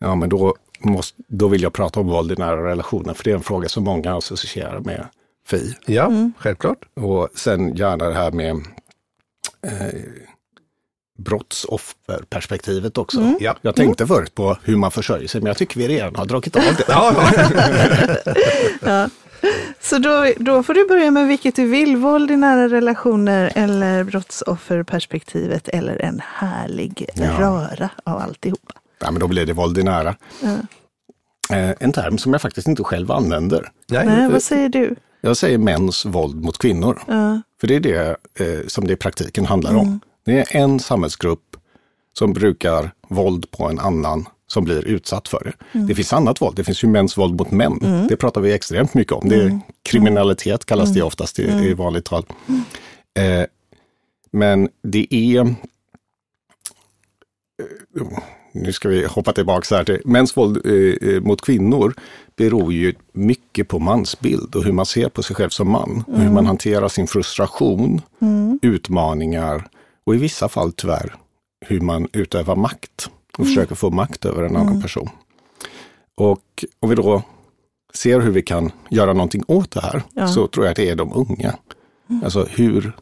Ja, 0.00 0.14
men 0.14 0.28
då, 0.28 0.54
måste, 0.80 1.22
då 1.28 1.48
vill 1.48 1.62
jag 1.62 1.72
prata 1.72 2.00
om 2.00 2.06
våld 2.08 2.32
i 2.32 2.36
nära 2.36 2.64
relationer, 2.70 3.14
för 3.14 3.24
det 3.24 3.30
är 3.30 3.34
en 3.34 3.42
fråga 3.42 3.68
som 3.68 3.84
många 3.84 4.16
associerar 4.16 4.80
med 4.80 5.06
FI. 5.46 5.74
Ja, 5.86 6.10
självklart. 6.38 6.78
Och 6.94 7.28
sen 7.34 7.74
gärna 7.76 8.08
det 8.08 8.14
här 8.14 8.30
med 8.30 8.50
eh, 9.66 10.00
brottsofferperspektivet 11.18 12.98
också. 12.98 13.34
Ja. 13.40 13.56
Jag 13.62 13.76
tänkte 13.76 14.06
förut 14.06 14.34
på 14.34 14.56
hur 14.62 14.76
man 14.76 14.90
försörjer 14.90 15.28
sig, 15.28 15.40
men 15.40 15.46
jag 15.48 15.56
tycker 15.56 15.78
vi 15.80 15.88
redan 15.88 16.16
har 16.16 16.26
dragit 16.26 16.56
av 16.56 16.62
det. 16.62 16.84
Ja, 16.88 17.14
Ja. 18.82 19.08
Så 19.80 19.98
då, 19.98 20.32
då 20.36 20.62
får 20.62 20.74
du 20.74 20.88
börja 20.88 21.10
med 21.10 21.26
vilket 21.28 21.56
du 21.56 21.66
vill, 21.66 21.96
våld 21.96 22.30
i 22.30 22.36
nära 22.36 22.68
relationer 22.68 23.52
eller 23.54 24.04
brottsofferperspektivet 24.04 25.68
eller 25.68 25.96
en 25.96 26.20
härlig 26.24 27.06
Ja. 27.14 27.38
röra 27.40 27.88
av 28.04 28.18
alltihopa. 28.18 28.74
Ja, 29.00 29.10
men 29.10 29.20
då 29.20 29.28
blir 29.28 29.46
det 29.46 29.52
våld 29.52 29.78
i 29.78 29.82
nära. 29.82 30.16
Ja. 30.42 30.56
Eh, 31.56 31.74
en 31.80 31.92
term 31.92 32.18
som 32.18 32.32
jag 32.32 32.42
faktiskt 32.42 32.68
inte 32.68 32.84
själv 32.84 33.10
använder. 33.12 33.70
Nej, 33.88 34.06
Nej, 34.06 34.30
vad 34.30 34.42
säger 34.42 34.68
du? 34.68 34.96
Jag 35.20 35.36
säger 35.36 35.58
mäns 35.58 36.04
våld 36.04 36.44
mot 36.44 36.58
kvinnor. 36.58 37.02
Ja. 37.06 37.40
För 37.60 37.66
det 37.66 37.74
är 37.74 37.80
det 37.80 38.16
eh, 38.40 38.66
som 38.66 38.86
det 38.86 38.92
i 38.92 38.96
praktiken 38.96 39.46
handlar 39.46 39.76
om. 39.76 40.00
Det 40.24 40.38
är 40.38 40.56
en 40.56 40.80
samhällsgrupp 40.80 41.56
som 42.18 42.32
brukar 42.32 42.90
våld 43.08 43.50
på 43.50 43.68
en 43.68 43.78
annan 43.78 44.28
som 44.46 44.64
blir 44.64 44.84
utsatt 44.84 45.28
för 45.28 45.44
det. 45.72 45.78
Det 45.86 45.94
finns 45.94 46.12
annat 46.12 46.40
våld, 46.40 46.56
det 46.56 46.64
finns 46.64 46.84
ju 46.84 46.88
mäns 46.88 47.18
våld 47.18 47.38
mot 47.38 47.50
män. 47.50 48.06
Det 48.08 48.16
pratar 48.16 48.40
vi 48.40 48.52
extremt 48.52 48.94
mycket 48.94 49.12
om. 49.12 49.28
Det 49.28 49.36
är 49.36 49.60
kriminalitet 49.82 50.64
kallas 50.64 50.94
det 50.94 51.02
oftast 51.02 51.38
i, 51.38 51.42
i 51.42 51.74
vanligt 51.74 52.04
tal. 52.04 52.24
Eh, 53.18 53.46
men 54.30 54.68
det 54.82 55.14
är... 55.14 55.54
Nu 58.52 58.72
ska 58.72 58.88
vi 58.88 59.06
hoppa 59.06 59.32
tillbaka 59.32 59.76
här 59.76 59.84
till 59.84 60.00
mäns 60.04 60.36
våld 60.36 60.66
eh, 60.66 61.08
eh, 61.10 61.20
mot 61.20 61.40
kvinnor 61.40 61.94
beror 62.36 62.72
ju 62.72 62.94
mycket 63.12 63.68
på 63.68 63.78
mansbild 63.78 64.54
och 64.54 64.64
hur 64.64 64.72
man 64.72 64.86
ser 64.86 65.08
på 65.08 65.22
sig 65.22 65.36
själv 65.36 65.48
som 65.50 65.70
man. 65.70 66.04
Och 66.06 66.18
hur 66.20 66.30
man 66.30 66.46
hanterar 66.46 66.88
sin 66.88 67.06
frustration, 67.06 68.00
utmaningar 68.62 69.68
och 70.04 70.14
i 70.14 70.18
vissa 70.18 70.48
fall 70.48 70.72
tyvärr 70.72 71.14
hur 71.66 71.80
man 71.80 72.08
utövar 72.12 72.56
makt 72.56 73.10
och 73.38 73.46
försöker 73.46 73.74
få 73.74 73.90
makt 73.90 74.24
över 74.24 74.42
en 74.42 74.56
annan 74.56 74.82
person. 74.82 75.08
Och 76.14 76.64
om 76.80 76.88
vi 76.88 76.94
då 76.94 77.22
ser 77.94 78.20
hur 78.20 78.30
vi 78.30 78.42
kan 78.42 78.72
göra 78.90 79.12
någonting 79.12 79.42
åt 79.46 79.70
det 79.70 79.80
här 79.80 80.02
Ja. 80.14 80.28
så 80.28 80.46
tror 80.46 80.64
jag 80.66 80.70
att 80.70 80.76
det 80.76 80.88
är 80.88 80.96
de 80.96 81.12
unga. 81.14 81.54
Alltså 82.24 82.46
hur 82.50 82.92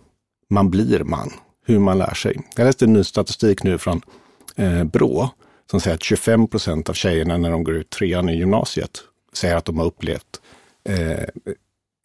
man 0.50 0.70
blir 0.70 1.04
man, 1.04 1.30
hur 1.66 1.78
man 1.78 1.98
lär 1.98 2.14
sig. 2.14 2.40
Jag 2.56 2.64
läste 2.64 2.84
en 2.84 2.92
ny 2.92 3.04
statistik 3.04 3.62
nu 3.62 3.78
från 3.78 4.00
eh, 4.58 4.84
Brå 4.84 5.30
som 5.70 5.80
säger 5.80 5.94
att 5.94 6.02
25 6.02 6.48
procent 6.48 6.88
av 6.88 6.92
tjejerna 6.92 7.36
när 7.36 7.50
de 7.50 7.64
går 7.64 7.74
ut 7.74 7.90
trean 7.90 8.28
i 8.28 8.36
gymnasiet 8.36 8.90
säger 9.32 9.56
att 9.56 9.64
de 9.64 9.78
har 9.78 9.86
upplevt 9.86 10.40
eh, 10.84 11.24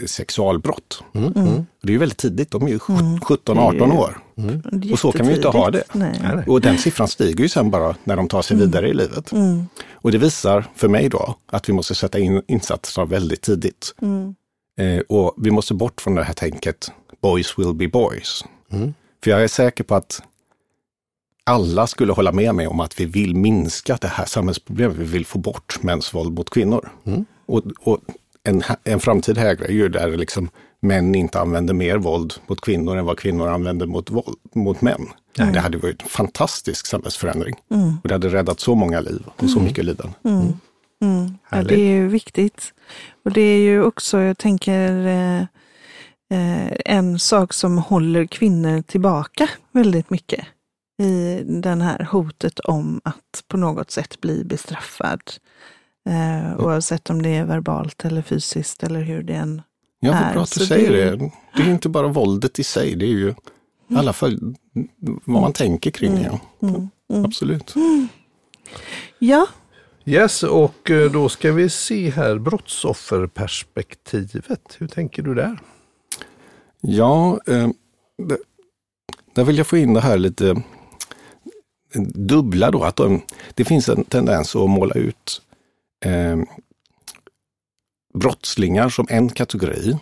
sexualbrott. 0.07 1.03
Mm. 1.13 1.33
Mm. 1.35 1.65
Det 1.81 1.87
är 1.87 1.91
ju 1.91 1.97
väldigt 1.97 2.17
tidigt, 2.17 2.51
de 2.51 2.63
är 2.63 2.69
ju 2.69 2.77
17-18 2.77 3.97
år. 3.97 4.19
Och 4.91 4.99
så 4.99 5.11
kan 5.11 5.25
vi 5.25 5.31
ju 5.31 5.35
inte 5.35 5.47
ha 5.47 5.71
det. 5.71 5.83
Nej. 5.93 6.43
Och 6.47 6.61
den 6.61 6.77
siffran 6.77 7.07
stiger 7.07 7.43
ju 7.43 7.49
sen 7.49 7.71
bara 7.71 7.95
när 8.03 8.15
de 8.15 8.27
tar 8.27 8.41
sig 8.41 8.57
vidare 8.57 8.89
i 8.89 8.93
livet. 8.93 9.31
Mm. 9.31 9.65
Och 9.91 10.11
det 10.11 10.17
visar 10.17 10.65
för 10.75 10.87
mig 10.87 11.09
då 11.09 11.35
att 11.45 11.69
vi 11.69 11.73
måste 11.73 11.95
sätta 11.95 12.19
in 12.19 12.41
insatserna 12.47 13.05
väldigt 13.05 13.41
tidigt. 13.41 13.95
Mm. 14.01 14.35
Eh, 14.79 14.99
och 14.99 15.33
vi 15.37 15.51
måste 15.51 15.73
bort 15.73 16.01
från 16.01 16.15
det 16.15 16.23
här 16.23 16.33
tänket, 16.33 16.91
boys 17.21 17.59
will 17.59 17.73
be 17.73 17.87
boys. 17.87 18.45
Mm. 18.71 18.93
För 19.23 19.31
jag 19.31 19.43
är 19.43 19.47
säker 19.47 19.83
på 19.83 19.95
att 19.95 20.21
alla 21.43 21.87
skulle 21.87 22.13
hålla 22.13 22.31
med 22.31 22.55
mig 22.55 22.67
om 22.67 22.79
att 22.79 22.99
vi 22.99 23.05
vill 23.05 23.35
minska 23.35 23.97
det 24.01 24.07
här 24.07 24.25
samhällsproblemet. 24.25 24.97
Vi 24.97 25.03
vill 25.03 25.25
få 25.25 25.39
bort 25.39 25.83
mäns 25.83 26.13
våld 26.13 26.33
mot 26.33 26.49
kvinnor. 26.49 26.89
Mm. 27.05 27.25
Och, 27.45 27.63
och 27.79 27.99
en, 28.43 28.63
en 28.83 28.99
framtid 28.99 29.37
hägrar 29.37 29.67
ju 29.67 29.89
där 29.89 30.17
liksom 30.17 30.49
män 30.79 31.15
inte 31.15 31.39
använder 31.39 31.73
mer 31.73 31.97
våld 31.97 32.33
mot 32.47 32.61
kvinnor 32.61 32.97
än 32.97 33.05
vad 33.05 33.19
kvinnor 33.19 33.47
använder 33.47 33.85
mot, 33.85 34.11
våld, 34.11 34.37
mot 34.53 34.81
män. 34.81 35.07
Det 35.35 35.59
hade 35.59 35.77
varit 35.77 36.01
en 36.01 36.09
fantastisk 36.09 36.87
samhällsförändring. 36.87 37.55
Mm. 37.71 37.97
Och 38.03 38.07
det 38.07 38.13
hade 38.13 38.29
räddat 38.29 38.59
så 38.59 38.75
många 38.75 39.01
liv 39.01 39.23
och 39.37 39.49
så 39.49 39.59
mycket 39.59 39.85
lidande. 39.85 40.13
Mm. 40.23 40.53
Mm. 41.01 41.37
Ja, 41.49 41.63
det 41.63 41.75
är 41.75 41.93
ju 41.93 42.07
viktigt. 42.07 42.73
Och 43.25 43.31
det 43.31 43.41
är 43.41 43.59
ju 43.59 43.83
också, 43.83 44.19
jag 44.19 44.37
tänker, 44.37 45.07
eh, 45.07 45.41
eh, 46.29 46.73
en 46.85 47.19
sak 47.19 47.53
som 47.53 47.77
håller 47.77 48.25
kvinnor 48.25 48.81
tillbaka 48.81 49.49
väldigt 49.71 50.09
mycket 50.09 50.45
i 51.03 51.43
den 51.47 51.81
här 51.81 52.07
hotet 52.11 52.59
om 52.59 53.01
att 53.03 53.43
på 53.47 53.57
något 53.57 53.91
sätt 53.91 54.21
bli 54.21 54.43
bestraffad. 54.43 55.21
Eh, 56.09 56.59
oavsett 56.65 57.09
om 57.09 57.21
det 57.21 57.29
är 57.29 57.45
verbalt 57.45 58.05
eller 58.05 58.21
fysiskt 58.21 58.83
eller 58.83 59.01
hur 59.01 59.23
det 59.23 59.33
än 59.33 59.61
Ja, 59.99 60.11
vad 60.11 60.33
bra 60.33 60.43
att 60.43 60.59
du 60.59 60.65
säger 60.65 60.91
det- 60.91 61.15
det. 61.15 61.31
Det 61.55 61.61
är 61.61 61.65
ju 61.65 61.71
inte 61.71 61.89
bara 61.89 62.07
våldet 62.07 62.59
i 62.59 62.63
sig, 62.63 62.95
det 62.95 63.05
är 63.05 63.09
ju 63.09 63.29
i 63.87 63.95
alla 63.95 64.13
fall 64.13 64.55
vad 65.25 65.41
man 65.41 65.53
tänker 65.53 65.91
kring 65.91 66.15
det. 66.15 66.21
Ja. 66.21 66.39
Mm. 66.67 66.89
Mm. 67.13 67.25
Absolut. 67.25 67.73
Ja, 69.19 69.47
Yes, 70.05 70.43
och 70.43 70.91
eh, 70.91 71.11
då 71.11 71.29
ska 71.29 71.51
vi 71.51 71.69
se 71.69 72.09
här 72.09 72.37
brottsofferperspektivet. 72.39 74.75
Hur 74.77 74.87
tänker 74.87 75.23
du 75.23 75.33
där? 75.35 75.59
Ja, 76.81 77.39
eh, 77.47 77.67
det, 78.17 78.37
där 79.35 79.43
vill 79.43 79.57
jag 79.57 79.67
få 79.67 79.77
in 79.77 79.93
det 79.93 80.01
här 80.01 80.17
lite 80.17 80.61
dubbla 82.15 82.71
då. 82.71 82.83
Att 82.83 82.95
de, 82.95 83.21
det 83.53 83.65
finns 83.65 83.89
en 83.89 84.03
tendens 84.03 84.55
att 84.55 84.69
måla 84.69 84.95
ut 84.95 85.41
eh, 86.05 86.37
brottslingar 88.13 88.89
som 88.89 89.05
en 89.09 89.29
kategori 89.29 89.97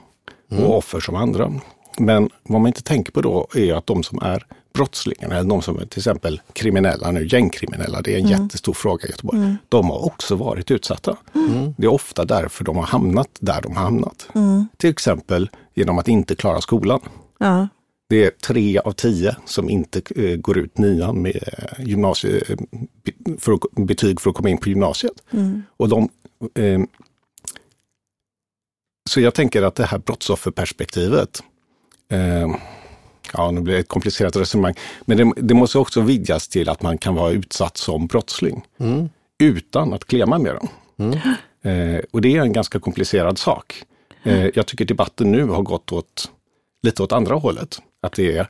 Mm. 0.51 0.63
och 0.63 0.77
offer 0.77 0.99
som 0.99 1.15
andra. 1.15 1.51
Men 1.97 2.29
vad 2.43 2.61
man 2.61 2.67
inte 2.67 2.81
tänker 2.83 3.11
på 3.11 3.21
då 3.21 3.47
är 3.55 3.73
att 3.73 3.87
de 3.87 4.03
som 4.03 4.19
är 4.21 4.45
brottslingarna, 4.73 5.35
eller 5.37 5.49
de 5.49 5.61
som 5.61 5.79
är 5.79 5.85
till 5.85 5.99
exempel 5.99 6.41
kriminella 6.53 7.11
nu, 7.11 7.27
gängkriminella, 7.27 8.01
det 8.01 8.13
är 8.13 8.17
en 8.19 8.27
jättestor 8.27 8.73
fråga 8.73 9.07
i 9.07 9.11
Göteborg. 9.11 9.55
De 9.69 9.89
har 9.89 10.05
också 10.05 10.35
varit 10.35 10.71
utsatta. 10.71 11.17
Mm. 11.35 11.73
Det 11.77 11.85
är 11.85 11.91
ofta 11.93 12.25
därför 12.25 12.63
de 12.63 12.75
har 12.77 12.83
hamnat 12.83 13.29
där 13.39 13.61
de 13.61 13.75
har 13.75 13.83
hamnat. 13.83 14.27
mm. 14.35 14.67
Till 14.77 14.89
exempel 14.89 15.49
genom 15.73 15.99
att 15.99 16.07
inte 16.07 16.35
klara 16.35 16.61
skolan. 16.61 16.99
ja. 17.39 17.67
Det 18.11 18.25
är 18.25 18.29
tre 18.29 18.79
av 18.79 18.91
tio 18.91 19.35
som 19.45 19.69
inte 19.69 20.01
eh, 20.15 20.35
går 20.35 20.57
ut 20.57 20.77
nian 20.77 21.21
med 21.21 21.35
eh, 21.35 21.85
gymnasie, 21.85 22.41
eh, 22.49 22.57
för 23.39 23.53
att, 23.53 23.59
betyg 23.71 24.21
för 24.21 24.29
att 24.29 24.35
komma 24.35 24.49
in 24.49 24.57
på 24.57 24.69
gymnasiet. 24.69 25.13
Mm. 25.31 25.63
Och 25.77 25.89
de, 25.89 26.09
eh, 26.55 26.81
så 29.09 29.21
jag 29.21 29.33
tänker 29.33 29.63
att 29.63 29.75
det 29.75 29.85
här 29.85 29.97
brottsofferperspektivet, 29.97 31.43
eh, 32.11 32.47
ja 33.33 33.51
nu 33.51 33.61
blir 33.61 33.73
det 33.73 33.79
ett 33.79 33.87
komplicerat 33.87 34.35
resonemang, 34.35 34.73
men 35.05 35.17
det, 35.17 35.33
det 35.35 35.53
måste 35.53 35.77
också 35.77 36.01
vidgas 36.01 36.47
till 36.47 36.69
att 36.69 36.81
man 36.81 36.97
kan 36.97 37.15
vara 37.15 37.31
utsatt 37.31 37.77
som 37.77 38.07
brottsling 38.07 38.65
Mm. 38.79 39.09
utan 39.39 39.93
att 39.93 40.05
klämma 40.05 40.39
med 40.39 40.55
dem. 40.55 40.67
Mm. 40.97 41.19
Eh, 41.63 42.01
och 42.11 42.21
det 42.21 42.37
är 42.37 42.41
en 42.41 42.53
ganska 42.53 42.79
komplicerad 42.79 43.37
sak. 43.37 43.83
Eh, 44.23 44.45
jag 44.53 44.67
tycker 44.67 44.85
debatten 44.85 45.31
nu 45.31 45.45
har 45.45 45.61
gått 45.61 45.91
åt, 45.91 46.31
lite 46.83 47.03
åt 47.03 47.11
andra 47.11 47.35
hållet. 47.35 47.79
Att 48.01 48.13
det 48.13 48.37
är, 48.37 48.47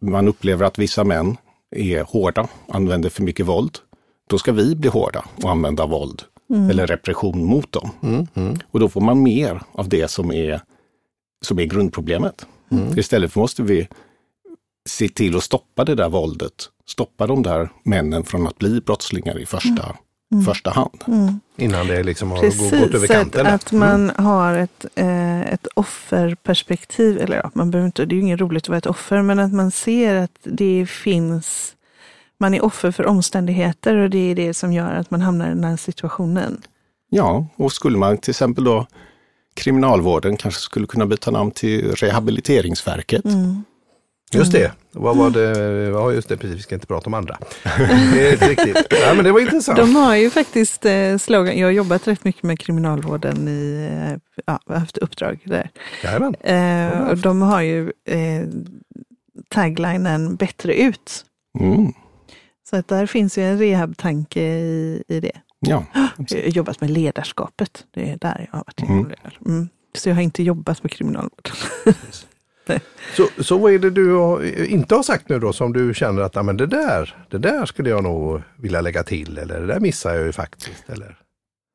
man 0.00 0.28
upplever 0.28 0.66
att 0.66 0.78
vissa 0.78 1.04
män 1.04 1.36
är 1.76 2.02
hårda, 2.02 2.48
använder 2.68 3.10
för 3.10 3.22
mycket 3.22 3.46
våld. 3.46 3.78
Då 4.28 4.38
ska 4.38 4.52
vi 4.52 4.74
bli 4.74 4.88
hårda 4.88 5.24
och 5.42 5.50
använda 5.50 5.86
våld 5.86 6.22
eller 6.70 6.86
repression 6.86 7.44
mot 7.44 7.72
dem. 7.72 7.90
Mm. 8.02 8.26
Mm. 8.34 8.58
Och 8.70 8.80
då 8.80 8.88
får 8.88 9.00
man 9.00 9.22
mer 9.22 9.62
av 9.72 9.88
det 9.88 10.10
som 10.10 10.32
är, 10.32 10.60
som 11.42 11.58
är 11.58 11.64
grundproblemet. 11.64 12.46
Istället 12.96 13.36
måste 13.36 13.62
vi 13.62 13.88
se 14.88 15.08
till 15.08 15.36
att 15.36 15.42
stoppa 15.42 15.84
det 15.84 15.94
där 15.94 16.08
våldet, 16.08 16.70
stoppa 16.86 17.26
de 17.26 17.42
där 17.42 17.70
männen 17.82 18.24
från 18.24 18.46
att 18.46 18.58
bli 18.58 18.80
brottslingar 18.80 19.38
i 19.38 19.46
första, 19.46 19.96
första 20.46 20.70
hand. 20.70 21.04
Mm. 21.06 21.40
Innan 21.56 21.86
det 21.86 22.02
liksom 22.02 22.30
har 22.30 22.36
gått 22.36 22.72
över 22.72 22.88
Precis, 22.88 23.10
att, 23.10 23.16
kanten. 23.16 23.44
där. 23.44 23.54
att 23.54 23.72
man 23.72 24.12
har 24.16 24.54
ett, 24.54 24.86
eh, 24.94 25.40
ett 25.40 25.66
offerperspektiv. 25.74 27.18
Eller 27.18 27.36
ja, 27.36 27.50
man 27.54 27.70
behöver 27.70 27.86
inte, 27.86 28.04
det 28.04 28.14
är 28.14 28.16
ju 28.16 28.22
inget 28.22 28.40
roligt 28.40 28.64
att 28.64 28.68
vara 28.68 28.78
ett 28.78 28.86
offer, 28.86 29.22
men 29.22 29.38
att 29.38 29.52
man 29.52 29.70
ser 29.70 30.14
att 30.14 30.38
det 30.42 30.86
finns, 30.90 31.72
man 32.38 32.54
är 32.54 32.64
offer 32.64 32.90
för 32.90 33.06
omständigheter 33.06 33.96
och 33.96 34.10
det 34.10 34.30
är 34.30 34.34
det 34.34 34.54
som 34.54 34.72
gör 34.72 34.94
att 34.94 35.10
man 35.10 35.20
hamnar 35.20 35.46
i 35.46 35.48
den 35.48 35.64
här 35.64 35.76
situationen. 35.76 36.62
Ja, 37.10 37.46
och 37.56 37.72
skulle 37.72 37.98
man 37.98 38.18
till 38.18 38.30
exempel 38.30 38.64
då 38.64 38.86
Kriminalvården 39.54 40.36
kanske 40.36 40.60
skulle 40.60 40.86
kunna 40.86 41.06
byta 41.06 41.30
namn 41.30 41.50
till 41.50 41.92
Rehabiliteringsverket. 41.92 43.24
Mm. 43.24 43.64
Just 44.34 44.52
det, 44.52 44.72
vad 44.92 45.16
var 45.16 45.30
det? 45.30 45.58
Ja 45.88 46.12
just 46.12 46.28
det, 46.28 46.36
precis, 46.36 46.56
vi 46.56 46.62
ska 46.62 46.74
inte 46.74 46.86
prata 46.86 47.06
om 47.06 47.14
andra. 47.14 47.38
Riktigt. 48.40 48.86
Ja, 48.90 49.14
men 49.14 49.24
det 49.24 49.32
var 49.32 49.40
intressant. 49.40 49.78
De 49.78 49.96
har 49.96 50.16
ju 50.16 50.30
faktiskt 50.30 50.84
eh, 50.86 51.16
slogan, 51.18 51.58
jag 51.58 51.66
har 51.66 51.72
jobbat 51.72 52.08
rätt 52.08 52.24
mycket 52.24 52.42
med 52.42 52.58
kriminalvården 52.58 53.48
i, 53.48 53.88
eh, 54.02 54.42
ja, 54.46 54.74
haft 54.74 54.98
uppdrag 54.98 55.38
där. 55.44 55.70
Jajamän. 56.04 56.34
Eh, 56.34 57.08
och 57.08 57.18
de 57.18 57.42
har 57.42 57.60
ju 57.60 57.92
eh, 58.04 58.46
taglinen 59.48 60.36
bättre 60.36 60.74
ut. 60.74 61.24
Mm. 61.60 61.92
Så 62.70 62.76
att 62.76 62.88
där 62.88 63.06
finns 63.06 63.38
ju 63.38 63.42
en 63.42 63.58
rehabtanke 63.58 64.40
i, 64.42 65.02
i 65.08 65.20
det. 65.20 65.40
Ja, 65.60 65.84
Jag 66.28 66.42
har 66.42 66.48
jobbat 66.48 66.80
med 66.80 66.90
ledarskapet. 66.90 67.84
Det 67.94 68.10
är 68.10 68.16
där 68.16 68.46
jag 68.50 68.58
har 68.58 68.64
varit 68.66 68.82
Mm. 68.82 69.12
Mm. 69.46 69.68
Så 69.98 70.08
jag 70.08 70.14
har 70.14 70.22
inte 70.22 70.42
jobbat 70.42 70.82
med 70.82 70.92
kriminalvården. 70.92 71.54
Så, 73.16 73.28
så 73.42 73.58
vad 73.58 73.72
är 73.72 73.78
det 73.78 73.90
du 73.90 74.12
har, 74.14 74.64
inte 74.64 74.94
har 74.94 75.02
sagt 75.02 75.28
nu 75.28 75.38
då 75.38 75.52
som 75.52 75.72
du 75.72 75.94
känner 75.94 76.22
att 76.22 76.34
ja, 76.34 76.42
men 76.42 76.56
det, 76.56 76.66
där, 76.66 77.14
det 77.30 77.38
där 77.38 77.66
skulle 77.66 77.90
jag 77.90 78.04
nog 78.04 78.42
vilja 78.56 78.80
lägga 78.80 79.02
till 79.02 79.38
eller 79.38 79.60
det 79.60 79.66
där 79.66 79.80
missar 79.80 80.14
jag 80.14 80.26
ju 80.26 80.32
faktiskt. 80.32 80.84
Eller? 80.88 81.16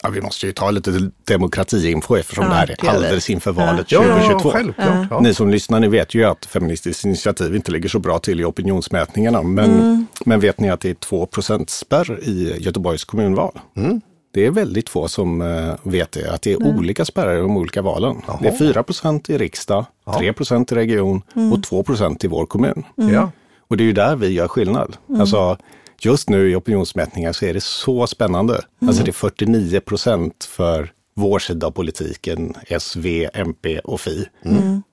ja 0.03 0.10
vi 0.10 0.21
måste 0.21 0.45
ju 0.45 0.51
ta 0.51 0.71
lite 0.71 1.10
demokratiinfo 1.23 2.15
eftersom 2.15 2.43
Ja, 2.43 2.49
det 2.49 2.55
här 2.55 2.75
är 2.81 2.89
alldeles 2.95 3.29
inför 3.29 3.51
valet 3.51 3.91
Ja, 3.91 4.01
2022. 4.01 4.49
självklart. 4.51 5.08
Ja. 5.10 5.19
Ni 5.19 5.34
som 5.34 5.49
lyssnar, 5.49 5.79
ni 5.79 5.88
vet 5.88 6.13
ju 6.13 6.23
att 6.23 6.45
Feministiskt 6.45 7.05
initiativ 7.05 7.55
inte 7.55 7.71
ligger 7.71 7.89
så 7.89 7.99
bra 7.99 8.19
till 8.19 8.39
i 8.39 8.43
opinionsmätningarna. 8.43 9.41
Men, 9.43 9.65
Mm. 9.79 10.05
men 10.25 10.39
vet 10.39 10.60
ni 10.60 10.69
att 10.69 10.79
det 10.81 10.89
är 10.89 10.93
2 10.93 11.27
spärr 11.67 12.19
i 12.23 12.58
Göteborgs 12.60 13.03
kommunval? 13.03 13.60
Mm. 13.75 14.01
Det 14.35 14.45
är 14.45 14.51
väldigt 14.51 14.89
få 14.89 15.07
som 15.07 15.41
eh, 15.41 15.73
vet 15.83 16.11
det, 16.11 16.33
att 16.33 16.41
det 16.41 16.51
är 16.51 16.67
olika 16.67 17.05
spärrar 17.05 17.35
i 17.35 17.39
de 17.39 17.57
olika 17.57 17.81
valen. 17.81 18.21
Jaha. 18.27 18.39
Det 18.41 18.47
är 18.47 18.73
4% 18.73 19.31
i 19.31 19.37
riksdag, 19.37 19.85
Ja. 20.05 20.17
3 20.17 20.27
i 20.29 20.75
region 20.75 21.21
Mm. 21.35 21.53
och 21.53 21.59
2% 21.59 22.25
i 22.25 22.27
vår 22.27 22.45
kommun. 22.45 22.83
Ja. 22.95 23.31
Och 23.67 23.77
det 23.77 23.83
är 23.83 23.85
ju 23.85 23.93
där 23.93 24.15
vi 24.15 24.27
gör 24.27 24.47
skillnad. 24.47 24.97
Alltså, 25.19 25.57
just 26.01 26.29
nu 26.29 26.51
i 26.51 26.55
opinionsmätningar 26.55 27.33
så 27.33 27.45
är 27.45 27.53
det 27.53 27.63
så 27.63 28.07
spännande. 28.07 28.61
Alltså 28.87 29.03
det 29.03 29.09
är 29.09 29.13
49% 29.13 30.45
för 30.47 30.91
vår 31.15 31.39
sida 31.39 31.67
av 31.67 31.71
politiken, 31.71 32.53
S, 32.67 32.95
V, 32.95 33.29
MP 33.33 33.79
och 33.79 34.01
Fi. 34.01 34.25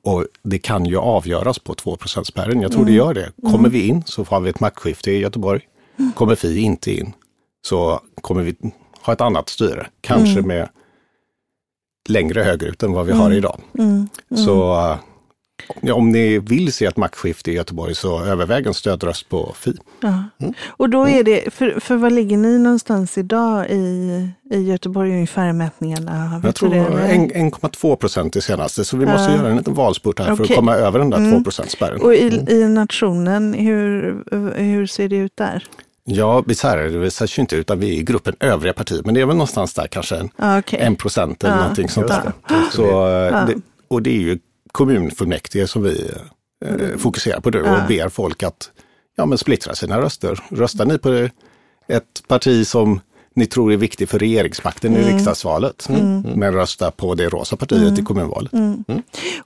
Och 0.05 0.27
det 0.43 0.59
kan 0.59 0.85
ju 0.85 0.97
avgöras 0.99 1.59
på 1.59 1.75
2 1.75 1.97
spärren. 2.25 2.61
Jag 2.61 2.73
tror 2.73 2.85
det 2.85 2.93
gör 2.93 3.15
det. 3.15 3.33
Kommer 3.51 3.69
vi 3.69 3.89
in 3.89 4.03
så 4.07 4.25
får 4.25 4.41
vi 4.41 4.51
ett 4.51 4.61
maktskifte 4.61 5.11
i 5.11 5.19
Göteborg. 5.19 5.61
Kommer 6.15 6.35
Fi 6.35 6.59
inte 6.61 6.93
in 6.99 7.13
så 7.67 8.01
kommer 8.21 8.43
vi 8.43 8.55
ha 9.05 9.13
ett 9.13 9.21
annat 9.21 9.49
styre. 9.49 9.87
Kanske 10.01 10.43
med 10.43 10.69
längre 12.09 12.43
högerut 12.43 12.83
än 12.83 12.93
vad 12.93 13.07
vi 13.07 13.13
har 13.13 13.31
idag. 13.33 13.61
Mm. 13.79 14.09
Så 14.47 14.73
eh, 14.75 14.97
ja, 15.81 15.95
om 15.95 16.11
ni 16.11 16.39
vill 16.39 16.73
se 16.73 16.85
ett 16.85 16.97
maktskifte 16.97 17.51
i 17.51 17.55
Göteborg 17.55 17.95
så 17.95 18.25
överväg 18.25 18.67
en 18.67 18.75
stödröst 18.75 19.29
på 19.29 19.53
Fi. 19.57 19.77
Ja. 20.01 20.25
Och 20.67 20.91
då 20.91 21.09
är 21.09 21.25
det, 21.25 21.55
för, 21.55 21.81
för 21.81 21.97
vad 21.97 22.13
ligger 22.13 22.37
ni 22.37 22.59
någonstans 22.59 23.19
idag 23.19 23.71
i, 23.71 24.29
i 24.51 24.59
Göteborg 24.63 25.11
ungefär 25.11 25.49
i 25.49 25.53
mätningarna? 25.53 26.41
Jag 26.45 26.55
tror 26.55 26.71
du 26.71 26.75
det, 26.77 26.87
eller? 26.87 27.09
en- 27.09 27.31
1,2 27.53 27.97
procent 27.97 28.33
det 28.33 28.41
senaste, 28.41 28.85
så 28.85 28.97
vi 28.97 29.07
måste 29.07 29.31
Ja. 29.33 29.37
göra 29.37 29.49
en 29.49 29.57
liten 29.57 29.75
valspurt 29.75 30.19
här 30.19 30.37
för 30.37 30.45
att 30.45 30.55
komma 30.55 30.75
över 30.75 30.99
den 30.99 31.11
där 31.11 31.19
Mm. 31.19 31.45
2 31.45 31.51
spärren. 31.51 32.01
Och 32.03 32.15
i, 32.15 32.45
i 32.49 32.69
nationen, 32.69 33.55
hur, 33.55 34.23
hur 34.57 34.87
ser 34.87 35.09
det 35.09 35.17
ut 35.17 35.37
där? 35.37 35.67
Ja, 36.05 36.43
vi 36.47 36.55
särredovisas 36.55 37.39
ju 37.39 37.41
inte 37.41 37.57
utan 37.57 37.79
vi 37.79 37.89
är 37.97 38.01
i 38.01 38.03
gruppen 38.03 38.35
övriga 38.41 38.73
partier, 38.73 39.03
men 39.05 39.15
det 39.15 39.21
är 39.21 39.27
väl 39.27 39.37
någonstans 39.37 39.75
där 39.75 39.87
kanske 39.87 40.17
en, 40.17 40.31
Ah, 40.37 40.63
en 40.71 40.97
procent 40.97 41.45
eller 41.45 41.55
Ja, 41.55 41.61
någonting 41.61 41.89
sånt 41.89 42.09
där. 42.09 42.33
det. 42.49 42.55
Så, 42.73 43.09
eh, 43.09 43.47
det, 43.47 43.55
och 43.89 44.03
det 44.03 44.11
är 44.11 44.21
ju 44.21 44.39
kommunfullmäktige 44.73 45.67
som 45.67 45.83
vi 45.83 46.11
eh, 46.65 46.97
fokuserar 46.99 47.41
på 47.41 47.51
nu 47.51 47.61
och 47.61 47.67
Ja. 47.69 47.85
ber 47.89 48.09
folk 48.09 48.43
att 48.43 48.71
ja, 49.17 49.27
men 49.27 49.39
splittra 49.39 49.75
sina 49.75 50.01
röster. 50.01 50.41
Röstar 50.51 50.85
ni 50.85 50.99
på 50.99 51.29
ett 51.89 52.23
parti 52.29 52.67
som 52.67 53.01
ni 53.35 53.47
tror 53.47 53.73
är 53.73 53.77
viktigt 53.77 54.11
för 54.11 54.19
regeringsmakten 54.19 54.97
i 54.97 55.03
riksdagsvalet, 55.03 55.89
men 56.35 56.55
rösta 56.55 56.91
på 56.91 57.15
det 57.15 57.29
rosa 57.29 57.57
partiet 57.57 57.99
i 57.99 58.03
kommunvalet. 58.03 58.53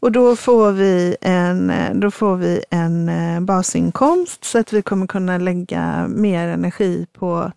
Och 0.01 0.13
då 0.13 0.37
får 0.37 0.73
vi 0.73 1.17
en, 1.21 1.73
då 1.95 2.11
får 2.11 2.37
vi 2.37 2.65
en 2.71 3.09
eh, 3.09 3.41
basinkomst 3.41 4.45
så 4.45 4.59
att 4.59 4.73
vi 4.73 4.83
kommer 4.83 5.07
kunna 5.07 5.39
lägga 5.39 6.09
mer 6.09 6.49
energi 6.49 7.07
på 7.13 7.53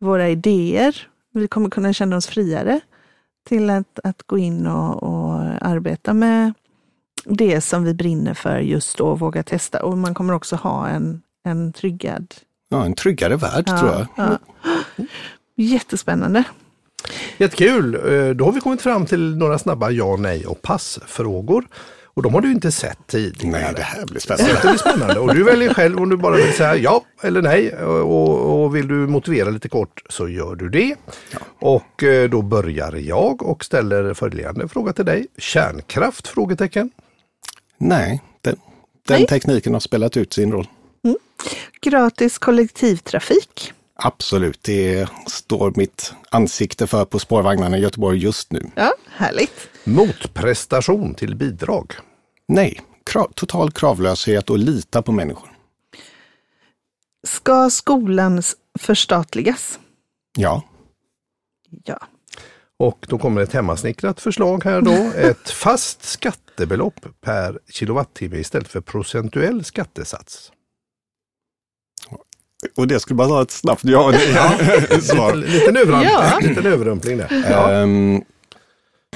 våra 0.00 0.28
idéer. 0.28 1.08
Vi 1.32 1.48
kommer 1.48 1.70
kunna 1.70 1.92
känna 1.92 2.16
oss 2.16 2.26
friare 2.26 2.80
till 3.48 3.70
att, 3.70 3.98
att 4.04 4.22
gå 4.26 4.38
in 4.38 4.66
och, 4.66 5.02
och 5.02 5.40
arbeta 5.60 6.14
med 6.14 6.52
det 7.24 7.60
som 7.60 7.84
vi 7.84 7.94
brinner 7.94 8.34
för 8.34 8.58
just 8.58 8.98
då, 8.98 9.14
våga 9.14 9.42
testa. 9.42 9.84
Och 9.84 9.98
man 9.98 10.14
kommer 10.14 10.34
också 10.34 10.56
ha 10.56 10.88
en, 10.88 11.22
en 11.44 11.72
tryggad... 11.72 12.34
Ja, 12.68 12.84
en 12.84 12.94
tryggare 12.94 13.36
värld 13.36 13.66
tror 13.66 13.90
jag. 13.90 14.06
Ja. 14.16 14.38
Jättespännande. 15.56 16.44
Jättekul! 17.38 17.94
Eh, 17.94 18.30
Då 18.34 18.44
har 18.44 18.52
vi 18.52 18.60
kommit 18.60 18.82
fram 18.82 19.06
till 19.06 19.36
några 19.36 19.58
snabba 19.58 19.90
ja, 19.90 20.16
nej 20.16 20.46
och 20.46 20.62
passfrågor. 20.62 21.64
Och 22.16 22.22
de 22.22 22.34
har 22.34 22.40
du 22.40 22.52
inte 22.52 22.72
sett 22.72 23.06
tidigare. 23.06 23.60
Nej, 23.62 23.72
det 23.76 23.82
här 23.82 24.06
blir 24.06 24.20
spännande. 24.20 24.52
det 24.62 24.68
blir 24.68 24.78
spännande. 24.78 25.20
Och 25.20 25.34
du 25.34 25.42
väljer 25.42 25.74
själv 25.74 25.98
om 25.98 26.08
du 26.08 26.16
bara 26.16 26.36
vill 26.36 26.52
säga 26.52 26.76
ja 26.76 27.04
eller 27.22 27.42
nej. 27.42 27.76
Och, 27.84 28.62
och 28.64 28.76
vill 28.76 28.88
du 28.88 28.94
motivera 28.94 29.50
lite 29.50 29.68
kort 29.68 30.02
så 30.08 30.28
gör 30.28 30.54
du 30.54 30.68
det. 30.68 30.96
Och 31.60 32.02
eh, 32.02 32.30
då 32.30 32.42
börjar 32.42 32.92
jag 32.92 33.42
och 33.42 33.64
ställer 33.64 34.14
följande 34.14 34.68
fråga 34.68 34.92
till 34.92 35.04
dig. 35.04 35.26
Kärnkraft? 35.38 36.28
Frågetecken. 36.28 36.90
Nej, 37.78 38.22
den, 38.40 38.56
den 39.08 39.18
Nej. 39.18 39.26
tekniken 39.26 39.72
har 39.72 39.80
spelat 39.80 40.16
ut 40.16 40.32
sin 40.32 40.52
roll. 40.52 40.66
Gratis 41.80 42.38
kollektivtrafik. 42.38 43.72
Absolut, 43.94 44.62
det 44.62 45.08
står 45.26 45.72
mitt 45.76 46.14
ansikte 46.30 46.86
för 46.86 47.04
på 47.04 47.18
spårvagnarna 47.18 47.78
i 47.78 47.80
Göteborg 47.80 48.18
just 48.18 48.52
nu. 48.52 48.70
Ja, 48.74 48.94
härligt. 49.10 49.68
Motprestation 49.84 51.14
till 51.14 51.36
bidrag. 51.36 51.92
Nej, 52.48 52.80
krav, 53.06 53.32
total 53.34 53.70
kravlöshet 53.72 54.50
och 54.50 54.58
lita 54.58 55.02
på 55.02 55.12
människor. 55.12 55.50
Ska 57.26 57.70
skolan 57.70 58.42
förstatligas? 58.78 59.78
Ja, 60.38 60.62
Ja. 61.84 61.98
Och 62.76 63.06
då 63.08 63.18
kommer 63.18 63.42
ett 63.42 63.52
hemmasnickrat 63.52 64.20
förslag 64.20 64.64
här 64.64 64.80
då. 64.80 64.92
Ett 65.16 65.50
fast 65.50 66.02
skattebelopp 66.02 67.06
per 67.20 67.58
kilowattimme 67.68 68.36
istället 68.36 68.68
för 68.68 68.80
procentuell 68.80 69.64
skattesats. 69.64 70.52
Och 72.76 72.86
det 72.88 73.00
skulle 73.00 73.16
bara 73.16 73.28
vara 73.28 73.42
ett 73.42 73.50
snabbt 73.50 73.84
ja 73.84 74.12
eller 74.12 75.00
svar. 75.00 75.34
Lite, 75.34 75.52
liten, 75.52 75.76
överrumpling, 75.76 76.10
Ja. 76.12 76.38
liten 76.48 76.66
överrumpling 76.66 77.18
där. 77.18 77.44
Ja. 77.50 77.70
Ehm, 77.72 78.22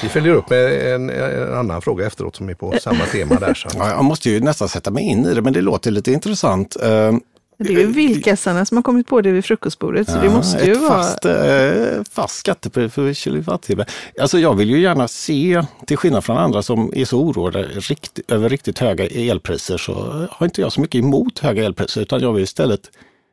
Vi 0.02 0.08
följer 0.08 0.34
upp 0.34 0.50
med 0.50 0.94
en, 0.94 1.11
en 1.11 1.54
annan 1.54 1.82
fråga 1.82 2.06
efteråt 2.06 2.37
som 2.37 2.48
är 2.48 2.54
på 2.54 2.74
samma 2.80 3.04
tema 3.12 3.34
där. 3.34 3.54
Så. 3.54 3.68
ja, 3.74 3.90
jag 3.90 4.04
måste 4.04 4.30
ju 4.30 4.40
nästan 4.40 4.68
sätta 4.68 4.90
mig 4.90 5.04
in 5.04 5.26
i 5.26 5.34
det, 5.34 5.42
men 5.42 5.52
det 5.52 5.61
låter 5.61 5.90
lite 5.90 6.12
intressant. 6.12 6.76
Ehm, 6.82 7.20
Det 7.58 7.68
är 7.74 7.78
ju 7.78 7.87
vilkassarna 7.87 8.64
som 8.66 8.76
har 8.76 8.82
kommit 8.82 9.06
på 9.06 9.20
det 9.20 9.30
vid 9.32 9.44
frukostbordet, 9.44 10.08
så 10.11 10.18
det 10.18 10.24
ja, 10.26 10.32
måste 10.32 10.64
ju 10.66 10.72
ett 10.72 10.80
vara... 10.80 11.02
fast, 11.02 11.24
eh, 11.24 12.02
fast 12.12 12.37
skattepris 12.38 12.92
för 12.94 13.12
kilowattimme. 13.12 13.84
Alltså 14.20 14.38
jag 14.38 14.54
vill 14.54 14.70
ju 14.70 14.80
gärna 14.80 15.08
se, 15.08 15.62
till 15.87 15.96
skillnad 15.96 16.24
från 16.24 16.38
andra 16.38 16.62
som 16.62 16.92
är 16.96 17.04
så 17.04 17.18
oroade 17.20 17.62
rikt, 17.62 18.18
över 18.28 18.48
riktigt 18.48 18.78
höga 18.78 19.06
elpriser, 19.06 19.78
så 19.78 20.26
har 20.30 20.46
inte 20.46 20.61
jag 20.61 20.72
så 20.72 20.80
mycket 20.80 20.98
emot 20.98 21.38
höga 21.38 21.64
elpriser, 21.64 22.00
utan 22.00 22.20
jag 22.20 22.32
vill 22.32 22.44
istället 22.44 22.80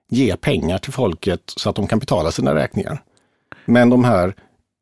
ge 0.10 0.38
pengar 0.38 0.78
till 0.78 0.94
folket 0.94 1.41
så 1.46 1.70
att 1.70 1.76
de 1.76 1.88
kan 1.88 2.00
betala 2.00 2.32
sina 2.32 2.56
räkningar. 2.56 3.04
Men 3.65 3.89
de 3.89 4.04
här 4.04 4.36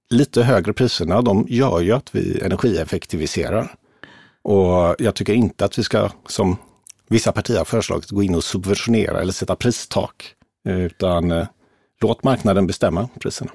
lite 0.09 0.43
högre 0.43 0.73
priserna, 0.73 1.21
de 1.21 1.45
gör 1.49 1.81
ju 1.81 1.91
att 1.91 2.15
vi 2.15 2.41
energieffektiviserar. 2.41 3.75
Och 4.41 4.95
jag 4.99 5.15
tycker 5.15 5.33
inte 5.33 5.65
att 5.65 5.79
vi 5.79 5.83
ska, 5.83 6.09
som 6.27 6.57
vissa 7.09 7.31
partier 7.31 7.57
har 7.57 7.65
föreslagit, 7.65 8.09
gå 8.09 8.23
in 8.23 8.35
och 8.35 8.43
subventionera 8.43 9.21
eller 9.21 9.33
sätta 9.33 9.55
pristak. 9.55 10.35
Utan 10.69 11.31
eh, 11.31 11.47
låt 12.01 12.23
marknaden 12.23 12.67
bestämma 12.67 13.09
priserna. 13.19 13.51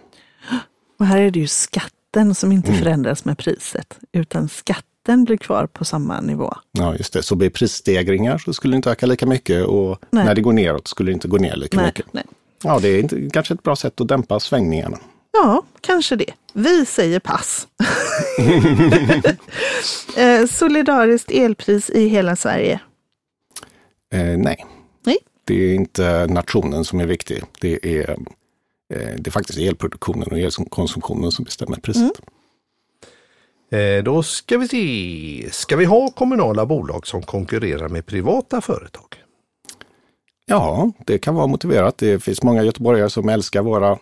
Och 0.98 1.06
här 1.06 1.18
är 1.18 1.30
det 1.30 1.40
ju 1.40 1.46
skatten 1.46 2.34
som 2.34 2.52
inte 2.52 2.72
förändras 2.72 3.24
med 3.24 3.38
priset, 3.38 3.98
utan 4.12 4.48
skatten 4.48 4.97
blir 5.16 5.36
kvar 5.36 5.66
på 5.66 5.84
samma 5.84 6.20
nivå. 6.20 6.54
Ja, 6.72 6.96
just 6.96 7.12
det. 7.12 7.22
Så 7.22 7.34
blir 7.34 7.50
prisstegringar 7.50 8.38
så 8.38 8.52
skulle 8.52 8.74
det 8.74 8.76
inte 8.76 8.90
öka 8.90 9.06
lika 9.06 9.26
mycket 9.26 9.66
och 9.66 9.98
Nej. 10.10 10.24
när 10.24 10.34
det 10.34 10.40
går 10.40 10.52
neråt 10.52 10.88
skulle 10.88 11.10
det 11.10 11.14
inte 11.14 11.28
gå 11.28 11.36
ner 11.36 11.56
lika 11.56 11.76
Nej, 11.76 11.86
mycket. 11.86 12.06
nej. 12.12 12.24
Ja, 12.62 12.78
det 12.82 12.88
är 12.88 13.00
inte, 13.00 13.30
kanske 13.32 13.54
ett 13.54 13.62
bra 13.62 13.76
sätt 13.76 14.00
att 14.00 14.08
dämpa 14.08 14.40
svängningarna. 14.40 14.98
Ja, 15.32 15.62
kanske 15.80 16.16
det. 16.16 16.32
Vi 16.52 16.86
säger 16.86 17.20
pass. 17.20 17.68
eh, 20.16 20.46
solidariskt 20.46 21.30
elpris 21.30 21.90
i 21.90 22.08
hela 22.08 22.36
Sverige. 22.36 22.80
Eh, 24.12 24.38
nej. 24.38 24.66
Nej. 25.04 25.18
Det 25.44 25.54
är 25.54 25.74
inte 25.74 26.26
nationen 26.26 26.84
som 26.84 27.00
är 27.00 27.06
viktig. 27.06 27.42
Det 27.60 28.00
är, 28.00 28.10
eh, 28.94 29.14
det 29.18 29.26
är 29.26 29.30
faktiskt 29.30 29.58
elproduktionen 29.58 30.28
och 30.28 30.38
elkonsumtionen 30.38 31.30
som 31.32 31.44
bestämmer 31.44 31.76
priset. 31.76 32.20
Eh, 33.70 34.02
då 34.04 34.22
ska 34.22 34.58
vi 34.58 34.68
se. 34.68 35.50
Ska 35.52 35.76
vi 35.76 35.84
ha 35.84 36.10
kommunala 36.10 36.66
bolag 36.66 37.06
som 37.06 37.22
konkurrerar 37.22 37.88
med 37.88 38.06
privata 38.06 38.60
företag? 38.60 39.06
Ja, 40.46 40.92
det 41.06 41.18
kan 41.18 41.34
vara 41.34 41.46
motiverat. 41.46 41.98
Det 41.98 42.22
finns 42.22 42.42
många 42.42 42.62
göteborgare 42.62 43.10
som 43.10 43.28
älskar 43.28 43.62
våra 43.62 43.98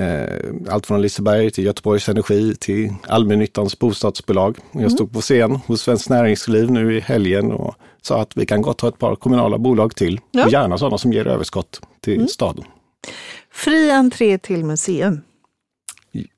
eh, 0.00 0.44
allt 0.68 0.86
från 0.86 1.02
Liseberg 1.02 1.50
till 1.50 1.64
Göteborgs 1.64 2.08
Energi 2.08 2.54
till 2.54 2.94
allmännyttans 3.06 3.78
bostadsbolag. 3.78 4.58
Jag 4.72 4.92
stod 4.92 5.12
på 5.12 5.20
scen 5.20 5.56
hos 5.66 5.82
Svenskt 5.82 6.10
Näringsliv 6.10 6.70
nu 6.70 6.96
i 6.96 7.00
helgen 7.00 7.52
och 7.52 7.74
sa 8.02 8.20
att 8.20 8.36
vi 8.36 8.46
kan 8.46 8.62
gott 8.62 8.80
ha 8.80 8.88
ett 8.88 8.98
par 8.98 9.16
kommunala 9.16 9.58
bolag 9.58 9.96
till. 9.96 10.20
Ja. 10.30 10.44
Och 10.44 10.52
gärna 10.52 10.78
sådana 10.78 10.98
som 10.98 11.12
ger 11.12 11.26
överskott 11.26 11.80
till 12.00 12.28
staden. 12.28 12.64
Fri 13.52 13.90
entré 13.90 14.38
till 14.38 14.64
museum. 14.64 15.20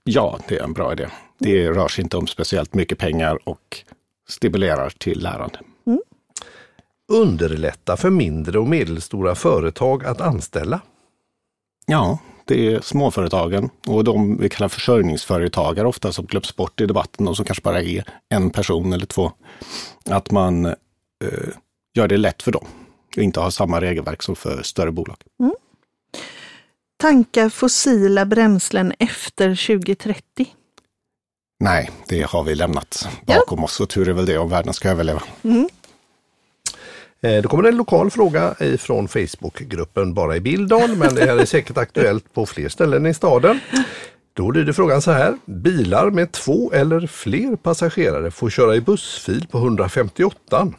Ja, 0.04 0.38
det 0.48 0.58
är 0.58 0.64
en 0.64 0.72
bra 0.72 0.92
idé. 0.92 1.08
Det 1.38 1.70
rör 1.70 1.88
sig 1.88 2.04
inte 2.04 2.16
om 2.16 2.26
speciellt 2.26 2.74
mycket 2.74 2.98
pengar 2.98 3.48
och 3.48 3.84
stimulerar 4.28 4.90
till 4.90 5.22
lärande. 5.22 5.58
Underlätta 7.12 7.96
för 7.96 8.10
mindre 8.10 8.58
och 8.58 8.66
medelstora 8.66 9.34
företag 9.34 10.04
att 10.04 10.20
anställa. 10.20 10.80
Ja, 11.86 12.18
det 12.44 12.74
är 12.74 12.80
småföretagen 12.80 13.70
och 13.86 14.04
de 14.04 14.36
vi 14.36 14.48
kallar 14.48 14.68
försörjningsföretagare 14.68 15.88
ofta 15.88 16.12
som 16.12 16.26
glöms 16.26 16.56
bort 16.56 16.80
i 16.80 16.86
debatten, 16.86 17.26
de 17.26 17.36
som 17.36 17.44
kanske 17.44 17.62
bara 17.62 17.82
är 17.82 18.04
en 18.28 18.50
person 18.50 18.92
eller 18.92 19.06
två. 19.06 19.32
Att 20.10 20.30
man 20.30 20.66
eh, 20.66 20.74
gör 21.94 22.08
det 22.08 22.16
lätt 22.16 22.42
för 22.42 22.52
dem 22.52 22.66
och 23.16 23.22
inte 23.22 23.40
har 23.40 23.50
samma 23.50 23.80
regelverk 23.80 24.22
som 24.22 24.36
för 24.36 24.62
större 24.62 24.92
bolag. 24.92 25.16
Tanka 26.96 27.50
fossila 27.50 28.26
bränslen 28.26 28.92
efter 28.98 29.66
2030. 29.66 30.54
Nej, 31.60 31.90
det 32.08 32.22
har 32.22 32.42
vi 32.44 32.54
lämnat 32.54 33.08
bakom 33.26 33.64
oss 33.64 33.80
och 33.80 33.88
tur 33.88 34.08
är 34.08 34.12
väl 34.12 34.26
det 34.26 34.38
om 34.38 34.48
världen 34.48 34.74
ska 34.74 34.88
överleva. 34.90 35.22
Eh, 37.22 37.42
Då 37.42 37.48
kommer 37.48 37.68
en 37.68 37.76
lokal 37.76 38.10
fråga 38.10 38.54
ifrån 38.60 39.08
Facebookgruppen 39.08 40.14
Bara 40.14 40.36
i 40.36 40.40
Bildal, 40.40 40.96
men 40.96 41.14
det 41.14 41.20
här 41.26 41.36
är 41.38 41.44
säkert 41.44 41.76
aktuellt 41.78 42.34
på 42.34 42.46
fler 42.46 42.68
ställen 42.68 43.06
i 43.06 43.14
staden. 43.14 43.60
Då 44.32 44.50
lyder 44.50 44.72
frågan 44.72 45.02
så 45.02 45.10
här. 45.10 45.38
Bilar 45.46 46.10
med 46.10 46.32
två 46.32 46.72
eller 46.72 47.06
fler 47.06 47.56
passagerare 47.56 48.30
får 48.30 48.50
köra 48.50 48.76
i 48.76 48.80
bussfil 48.80 49.46
på 49.50 49.58
158. 49.58 50.72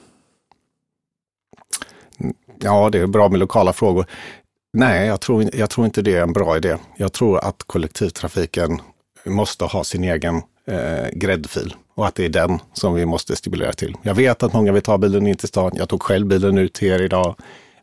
Ja, 2.62 2.90
det 2.90 3.00
är 3.00 3.08
bra 3.08 3.30
med 3.30 3.40
lokala 3.40 3.74
frågor. 3.74 4.06
Nej, 4.74 5.08
jag 5.08 5.22
tror, 5.22 5.50
jag 5.56 5.70
tror 5.70 5.86
inte 5.86 6.02
det 6.02 6.16
är 6.16 6.22
en 6.22 6.34
bra 6.34 6.58
idé. 6.58 6.78
Jag 6.98 7.14
tror 7.14 7.40
att 7.46 7.64
kollektivtrafiken 7.64 8.82
måste 9.26 9.66
ha 9.66 9.84
sin 9.84 10.04
egen 10.04 10.42
eh, 10.70 11.08
gräddfil 11.14 11.76
och 11.96 12.08
att 12.08 12.16
det 12.16 12.26
är 12.26 12.30
den 12.30 12.60
som 12.74 12.94
vi 12.94 13.06
måste 13.06 13.36
stimulera 13.36 13.74
till. 13.74 13.96
Jag 14.02 14.16
vet 14.16 14.44
att 14.44 14.54
många 14.54 14.72
vill 14.72 14.82
ta 14.82 14.98
bilen 14.98 15.28
in 15.28 15.36
till 15.36 15.48
stan. 15.48 15.72
Jag 15.76 15.90
tog 15.90 16.02
själv 16.04 16.28
bilen 16.28 16.58
ut 16.58 16.74
till 16.74 16.88
er 16.88 17.02
idag. 17.02 17.36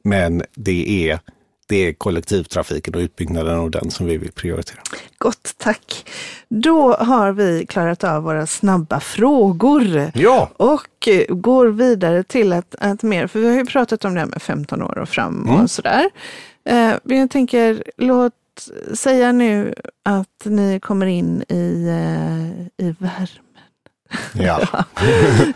Men 0.03 0.43
det 0.55 1.11
är 1.11 1.21
det 1.69 1.77
är 1.89 1.93
kollektivtrafiken 1.93 2.95
och 2.95 3.01
utbyggnaden 3.01 3.59
av 3.59 3.71
den 3.71 3.91
som 3.91 4.07
vi 4.07 4.17
vill 4.17 4.33
prioritera. 4.33 4.79
Gott, 5.19 5.55
tack. 5.59 6.07
Då 6.49 6.93
har 6.95 7.33
vi 7.33 7.67
klarat 7.67 8.05
av 8.05 8.23
våra 8.23 8.47
snabba 8.47 9.01
frågor. 9.01 10.11
Ja, 10.15 10.51
Och 10.57 11.09
går 11.29 11.67
vidare 11.67 12.23
till 12.23 12.53
att, 12.53 12.75
att 12.79 13.03
mer, 13.03 13.27
för 13.27 13.41
vi 13.41 13.47
har 13.49 13.55
ju 13.55 13.65
pratat 13.67 14.05
om 14.05 14.15
det 14.15 14.21
här 14.21 14.27
med 14.27 14.43
15 14.43 14.83
år 14.83 14.99
och 14.99 15.09
fram 15.09 15.43
och 15.49 15.55
Mm. 15.55 15.69
sådär. 15.69 16.11
Eh, 16.65 16.93
men 17.03 17.19
jag 17.19 17.31
tänker, 17.31 17.83
låt 17.97 18.33
säga 18.95 19.33
nu 19.33 19.75
att 20.03 20.45
ni 20.45 20.81
kommer 20.81 21.07
in 21.07 21.45
i, 21.49 21.87
eh, 21.89 22.87
i 22.87 22.95
värmen. 22.99 23.43
Ja. 24.33 24.69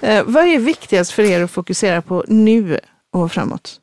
Eh, 0.03 0.25
vad 0.25 0.45
är 0.45 0.59
viktigast 0.59 1.13
för 1.13 1.23
er 1.23 1.43
att 1.43 1.51
fokusera 1.51 2.03
på 2.03 2.25
nu 2.29 2.79
och 3.11 3.33
framåt? 3.33 3.81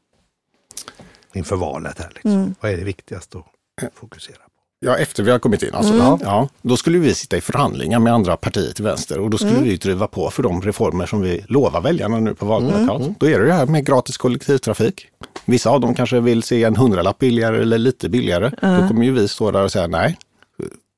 inför 1.38 1.56
valet 1.56 2.00
här. 2.00 2.12
Liksom. 2.14 2.32
Mm. 2.32 2.56
Vad 2.60 2.72
är 2.72 2.78
det 2.78 2.84
viktigaste 2.84 3.38
att 3.38 3.94
fokusera 3.94 4.38
på? 4.38 4.47
Ja, 4.80 4.98
efter 4.98 5.24
vi 5.24 5.32
har 5.32 5.40
kommit 5.40 5.64
in 5.64 5.74
alltså. 5.74 5.94
Mm. 5.94 6.18
Ja, 6.24 6.50
då 6.62 6.78
skulle 6.78 6.98
vi 6.98 7.14
sitta 7.14 7.38
i 7.38 7.42
förhandlingar 7.42 8.00
med 8.00 8.14
andra 8.14 8.38
partier 8.38 8.74
till 8.74 8.84
vänster 8.84 9.20
och 9.20 9.30
då 9.30 9.38
skulle 9.38 9.60
vi 9.60 9.78
driva 9.78 10.08
på 10.08 10.30
för 10.30 10.44
de 10.44 10.62
reformer 10.62 11.06
som 11.06 11.22
vi 11.22 11.46
lovar 11.48 11.82
väljarna 11.82 12.20
nu 12.20 12.34
på 12.36 12.46
valplakat. 12.46 13.20
Då 13.20 13.30
är 13.30 13.40
det 13.40 13.46
det 13.46 13.54
här 13.54 13.66
med 13.66 13.86
gratis 13.86 14.18
kollektivtrafik. 14.18 15.08
Vissa 15.46 15.70
av 15.70 15.82
dem 15.82 15.96
kanske 15.96 16.20
vill 16.20 16.44
se 16.44 16.64
en 16.64 16.76
hundralapp 16.76 17.20
billigare 17.20 17.62
eller 17.62 17.78
lite 17.78 18.10
billigare. 18.10 18.50
Då 18.62 18.88
kommer 18.88 19.04
ju 19.04 19.12
vi 19.12 19.28
stå 19.28 19.52
där 19.52 19.64
och 19.64 19.72
säga 19.72 19.88
nej, 19.88 20.18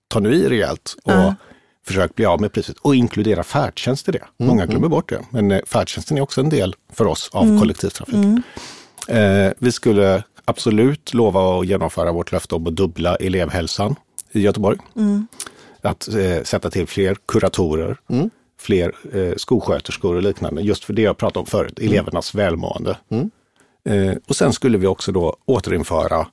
ta 0.07 0.19
nu 0.19 0.33
i 0.33 0.49
rejält 0.49 0.95
och 1.03 1.33
försök 1.87 2.15
bli 2.15 2.25
av 2.25 2.41
med 2.41 2.53
priset 2.53 2.77
och 2.77 2.95
inkludera 2.95 3.43
färdtjänst 3.43 4.09
i 4.09 4.11
det. 4.11 4.23
Många 4.39 4.65
glömmer 4.65 4.87
bort 4.87 5.09
det, 5.09 5.21
men 5.29 5.51
eh, 5.51 5.59
färdtjänsten 5.67 6.17
är 6.17 6.21
också 6.21 6.41
en 6.41 6.49
del 6.49 6.75
för 6.93 7.07
oss 7.07 7.29
av 7.33 7.59
kollektivtrafik. 7.59 8.15
Eh, 9.07 9.51
vi 9.59 9.71
skulle 9.71 10.23
absolut 10.49 11.13
lova 11.13 11.59
att 11.59 11.67
genomföra 11.67 12.11
vårt 12.11 12.31
löfte 12.31 12.55
om 12.55 12.67
att 12.67 12.75
dubbla 12.75 13.15
elevhälsan 13.15 13.95
i 14.31 14.39
Göteborg. 14.39 14.77
Att 15.81 16.07
eh, 16.07 16.43
sätta 16.43 16.69
till 16.69 16.87
fler 16.87 17.15
kuratorer, 17.25 17.97
fler 18.59 18.95
eh, 19.13 19.33
skolsköterskor 19.37 20.15
och 20.15 20.23
liknande. 20.23 20.61
Just 20.61 20.83
för 20.83 20.93
det 20.93 21.01
jag 21.01 21.17
pratade 21.17 21.39
om 21.39 21.45
förut, 21.45 21.79
elevernas 21.79 22.35
välmående. 22.35 22.97
Eh, 23.89 24.13
och 24.27 24.35
sen 24.35 24.53
skulle 24.53 24.77
vi 24.77 24.87
också 24.87 25.11
då 25.11 25.35
återinföra 25.45 26.27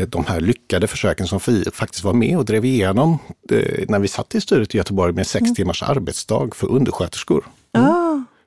eh, 0.00 0.08
de 0.08 0.24
här 0.24 0.40
lyckade 0.40 0.86
försöken 0.86 1.26
som 1.26 1.40
vi 1.46 1.64
faktiskt 1.72 2.04
var 2.04 2.12
med 2.12 2.38
och 2.38 2.44
drev 2.44 2.64
igenom 2.64 3.18
eh, 3.52 3.84
när 3.88 3.98
vi 3.98 4.08
satt 4.08 4.34
i 4.34 4.40
styret 4.40 4.74
i 4.74 4.78
Göteborg 4.78 5.12
med 5.12 5.26
sex 5.26 5.54
timmars 5.54 5.82
arbetsdag 5.82 6.54
för 6.54 6.66
undersköterskor. 6.66 7.44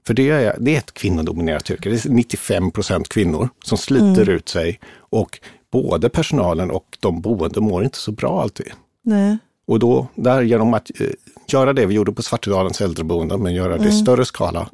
För 0.08 0.14
det 0.14 0.30
är, 0.30 0.58
det 0.60 0.76
är 0.76 0.78
ett 0.78 0.94
kvinnodominerat 0.94 1.70
yrke. 1.70 1.90
Det 1.90 2.06
är 2.06 2.10
95 2.10 2.72
procent 2.72 3.10
kvinnor 3.10 3.50
som 3.64 3.78
sliter 3.78 4.30
ut 4.30 4.50
sig 4.50 4.80
och 4.98 5.40
både 5.72 6.10
personalen 6.10 6.72
och 6.72 6.98
de 7.00 7.22
boende 7.22 7.62
mår 7.62 7.84
inte 7.84 7.98
så 7.98 8.12
bra 8.12 8.42
alltid. 8.42 8.72
nej. 9.04 9.38
Och 9.66 9.80
då, 9.80 10.08
där 10.16 10.42
genom 10.42 10.74
att 10.74 11.02
eh, 11.02 11.08
göra 11.48 11.74
det 11.74 11.86
vi 11.86 11.94
gjorde 11.94 12.12
på 12.12 12.22
Svartedalens 12.22 12.82
äldreboende, 12.82 13.38
men 13.38 13.54
göra 13.54 13.78
det 13.78 13.88
i 13.88 13.92
större 13.92 14.26
skala, 14.26 14.70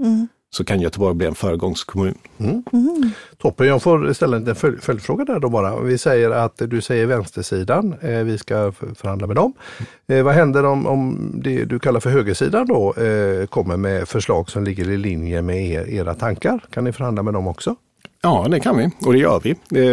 så 0.52 0.64
kan 0.64 0.82
Göteborg 0.82 1.16
bli 1.16 1.28
en 1.28 1.36
föregångskommun. 1.36 2.18
Mm. 2.40 2.64
Toppen, 3.38 3.68
jag 3.68 3.82
får 3.82 4.14
ställa 4.14 4.38
en 4.38 4.46
följ- 4.46 4.82
följdfråga 4.82 5.26
där 5.26 5.40
då 5.40 5.50
bara. 5.50 5.80
Vi 5.80 5.98
säger 5.98 6.32
att 6.32 6.58
du 6.58 6.82
säger 6.82 7.06
vänstersidan, 7.06 7.96
eh, 8.02 8.10
vi 8.20 8.38
ska 8.38 8.72
förhandla 8.72 9.28
med 9.28 9.36
dem. 9.36 9.54
Eh, 10.08 10.24
vad 10.24 10.34
händer 10.34 10.66
om, 10.66 10.88
om 10.88 11.32
det 11.44 11.66
du 11.66 11.80
kallar 11.80 12.00
för 12.00 12.10
högersidan 12.10 12.68
då 12.68 12.94
eh, 12.94 13.46
kommer 13.46 13.78
med 13.78 14.08
förslag 14.08 14.50
som 14.50 14.64
ligger 14.64 14.90
i 14.90 14.98
linje 14.98 15.42
med 15.42 15.66
er, 15.68 15.90
era 15.90 16.14
tankar? 16.14 16.64
Kan 16.72 16.84
ni 16.84 16.92
förhandla 16.92 17.24
med 17.24 17.34
dem 17.34 17.48
också? 17.48 17.76
Ja, 18.22 18.48
det 18.52 18.60
kan 18.60 18.78
vi 18.78 18.90
och 19.06 19.14
det 19.14 19.20
gör 19.20 19.40
vi. 19.44 19.50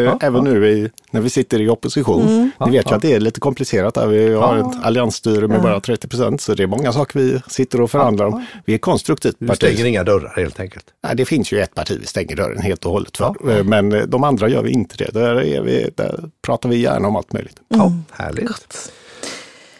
Eh, 0.07 0.15
även 0.21 0.45
nu 0.45 0.69
i, 0.69 0.91
när 1.11 1.21
vi 1.21 1.31
sitter 1.31 1.61
i 1.61 1.69
opposition. 1.69 2.51
Ni 2.67 2.71
vet 2.71 2.91
ju 2.91 2.95
att 2.95 3.03
det 3.03 3.13
är 3.13 3.21
lite 3.21 3.41
komplicerat 3.41 3.95
där. 3.95 4.07
Vi 4.07 4.35
har 4.35 4.57
ett 4.59 4.85
alliansstyre 4.85 5.49
med 5.49 5.63
bara 5.63 5.81
30 5.81 6.09
procent, 6.09 6.41
så 6.41 6.55
det 6.55 6.63
är 6.63 6.67
många 6.67 6.93
saker 6.93 7.21
vi 7.21 7.41
sitter 7.49 7.81
och 7.81 7.91
förhandlar 7.91 8.27
om. 8.27 8.45
Vi 8.65 8.75
är 8.75 8.79
konstruktivt 8.79 9.37
Du 9.39 9.47
parti. 9.47 9.57
stänger 9.57 9.85
inga 9.85 10.05
dörrar 10.05 10.33
helt 10.37 10.61
enkelt. 10.61 10.85
Nej, 11.05 11.17
det 11.17 11.25
finns 11.25 11.53
ju 11.53 11.59
ett 11.61 11.75
parti 11.75 11.99
vi 12.01 12.07
stänger 12.07 12.37
dörren 12.37 12.63
helt 12.63 12.85
och 12.85 12.93
hållet 12.93 13.17
för. 13.17 13.35
Eh, 13.59 13.65
Men 13.65 13.93
eh, 13.93 14.03
de 14.03 14.25
andra 14.25 14.49
gör 14.49 14.63
vi 14.63 14.71
inte 14.71 14.97
det. 14.97 15.11
Där, 15.13 15.35
är 15.45 15.61
vi, 15.63 15.91
där 15.95 16.31
pratar 16.43 16.69
vi 16.69 16.77
gärna 16.77 17.09
om 17.09 17.17
allt 17.17 17.33
möjligt. 17.33 17.57
Ja, 17.69 17.93
härligt. 18.11 18.93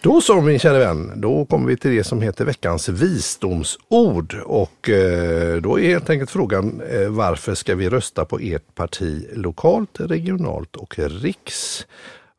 Då 0.01 0.21
så 0.21 0.41
min 0.41 0.59
kära 0.59 0.79
vän, 0.79 1.13
då 1.17 1.45
kommer 1.45 1.67
vi 1.67 1.77
till 1.77 1.91
det 1.91 2.05
som 2.05 2.23
heter 2.23 2.45
veckans 2.45 2.89
visdomsord. 2.89 4.37
Och 4.45 4.91
eh, 4.91 5.57
då 5.57 5.81
är 5.81 5.89
helt 5.89 6.11
enkelt 6.11 6.31
frågan 6.31 6.83
eh, 6.91 7.09
varför 7.09 7.55
ska 7.55 7.75
vi 7.75 7.89
rösta 7.89 8.25
på 8.25 8.39
ert 8.39 8.75
parti 8.75 9.27
lokalt, 9.35 10.01
regionalt 10.01 10.77
och 10.77 10.99
riks? 10.99 11.87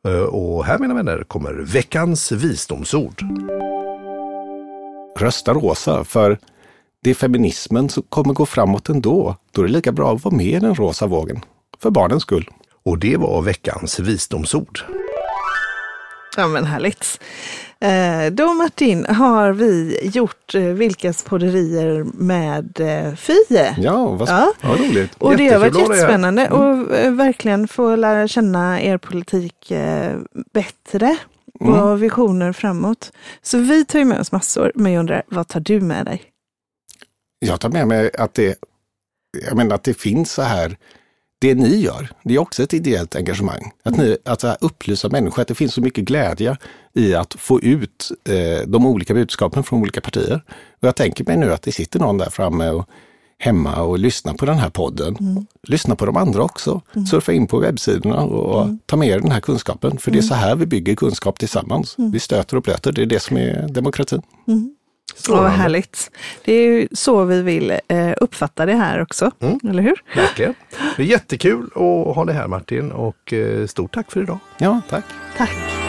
Eh, 0.06 0.20
och 0.20 0.64
här 0.64 0.78
mina 0.78 0.94
vänner 0.94 1.24
kommer 1.28 1.52
veckans 1.52 2.32
visdomsord. 2.32 3.22
Rösta 5.18 5.54
rosa, 5.54 6.04
för 6.04 6.38
det 7.02 7.10
är 7.10 7.14
feminismen 7.14 7.88
som 7.88 8.02
kommer 8.02 8.34
gå 8.34 8.46
framåt 8.46 8.88
ändå. 8.88 9.36
Då 9.52 9.62
är 9.62 9.66
det 9.66 9.72
lika 9.72 9.92
bra 9.92 10.14
att 10.14 10.24
vara 10.24 10.34
med 10.36 10.46
i 10.46 10.58
den 10.58 10.74
rosa 10.74 11.06
vågen. 11.06 11.40
För 11.82 11.90
barnens 11.90 12.22
skull. 12.22 12.50
Och 12.84 12.98
det 12.98 13.16
var 13.16 13.42
veckans 13.42 14.00
visdomsord. 14.00 14.80
Ja 16.38 16.46
men 16.48 16.64
härligt. 16.66 17.20
Eh, 17.80 18.32
då 18.32 18.54
Martin 18.54 19.06
har 19.06 19.52
vi 19.52 19.98
gjort 20.02 20.54
eh, 20.54 20.62
Vilkas 20.62 21.22
podderier 21.22 22.04
med 22.14 22.80
eh, 22.80 23.14
Fie. 23.14 23.74
Ja, 23.78 24.06
vad, 24.08 24.28
Ja. 24.28 24.52
vad 24.62 24.80
roligt. 24.80 25.14
Och 25.18 25.36
det 25.36 25.48
har 25.48 25.58
varit 25.58 25.78
jättespännande 25.78 26.50
och 26.50 26.96
eh, 26.96 27.12
verkligen 27.12 27.68
få 27.68 27.96
lära 27.96 28.28
känna 28.28 28.80
er 28.82 28.98
politik 28.98 29.72
bättre 30.52 31.16
och 31.60 32.02
visioner 32.02 32.52
framåt. 32.52 33.12
Så 33.42 33.58
vi 33.58 33.84
tar 33.84 33.98
ju 33.98 34.04
med 34.04 34.20
oss 34.20 34.32
massor, 34.32 34.72
men 34.74 34.92
jag 34.92 35.00
undrar, 35.00 35.22
vad 35.26 35.48
tar 35.48 35.60
du 35.60 35.80
med 35.80 36.04
dig? 36.06 36.22
Jag 37.38 37.60
tar 37.60 37.68
med 37.68 37.88
mig 37.88 38.10
att 38.18 38.34
det, 38.34 38.58
jag 39.46 39.56
menar 39.56 39.74
att 39.74 39.84
det 39.84 39.94
finns 39.94 40.32
så 40.32 40.42
här, 40.42 40.76
det 41.38 41.54
ni 41.54 41.76
gör, 41.76 42.08
det 42.22 42.34
är 42.34 42.38
också 42.38 42.62
ett 42.62 42.74
ideellt 42.74 43.16
engagemang. 43.16 43.72
Att, 43.82 43.96
ni, 43.96 44.16
att 44.24 44.44
upplysa 44.60 45.08
människor, 45.08 45.42
att 45.42 45.48
det 45.48 45.54
finns 45.54 45.74
så 45.74 45.80
mycket 45.80 46.04
glädje 46.04 46.56
i 46.94 47.14
att 47.14 47.34
få 47.34 47.60
ut 47.60 48.12
eh, 48.28 48.66
de 48.66 48.86
olika 48.86 49.14
budskapen 49.14 49.62
från 49.62 49.80
olika 49.80 50.00
partier. 50.00 50.42
Och 50.80 50.88
jag 50.88 50.96
tänker 50.96 51.24
mig 51.24 51.36
nu 51.36 51.52
att 51.52 51.62
det 51.62 51.72
sitter 51.72 52.00
någon 52.00 52.18
där 52.18 52.30
framme 52.30 52.70
och 52.70 52.88
hemma 53.38 53.82
och 53.82 53.98
lyssnar 53.98 54.34
på 54.34 54.46
den 54.46 54.58
här 54.58 54.70
podden. 54.70 55.16
Lyssna 55.62 55.96
på 55.96 56.06
de 56.06 56.16
andra 56.16 56.42
också. 56.42 56.80
Surfa 57.10 57.32
in 57.32 57.46
på 57.46 57.58
webbsidorna 57.58 58.24
och 58.24 58.68
ta 58.86 58.96
med 58.96 59.08
er 59.08 59.20
den 59.20 59.30
här 59.30 59.40
kunskapen. 59.40 59.98
För 59.98 60.10
det 60.10 60.18
är 60.18 60.22
så 60.22 60.34
här 60.34 60.56
vi 60.56 60.66
bygger 60.66 60.94
kunskap 60.94 61.38
tillsammans. 61.38 61.94
Vi 62.12 62.18
stöter 62.20 62.56
och 62.56 62.62
blöter, 62.62 62.92
det 62.92 63.02
är 63.02 63.06
det 63.06 63.20
som 63.20 63.36
är 63.36 63.68
demokratin. 63.68 64.22
Ja, 65.28 65.34
vad 65.42 65.50
härligt. 65.50 66.10
Det 66.44 66.52
är 66.52 66.66
ju 66.66 66.88
så 66.92 67.24
vi 67.24 67.42
vill 67.42 67.70
eh, 67.88 68.12
uppfatta 68.20 68.66
det 68.66 68.74
här 68.74 69.02
också, 69.02 69.30
eller 69.68 69.82
hur? 69.82 70.02
Verkligen. 70.16 70.54
Det 70.96 71.02
är 71.02 71.06
jättekul 71.06 71.66
att 71.74 72.16
ha 72.16 72.24
dig 72.24 72.34
här 72.34 72.46
Martin 72.48 72.92
och 72.92 73.32
eh, 73.32 73.66
stort 73.66 73.94
tack 73.94 74.12
för 74.12 74.22
idag. 74.22 74.38
Ja, 74.58 74.80
tack. 74.88 75.04
Tack. 75.36 75.87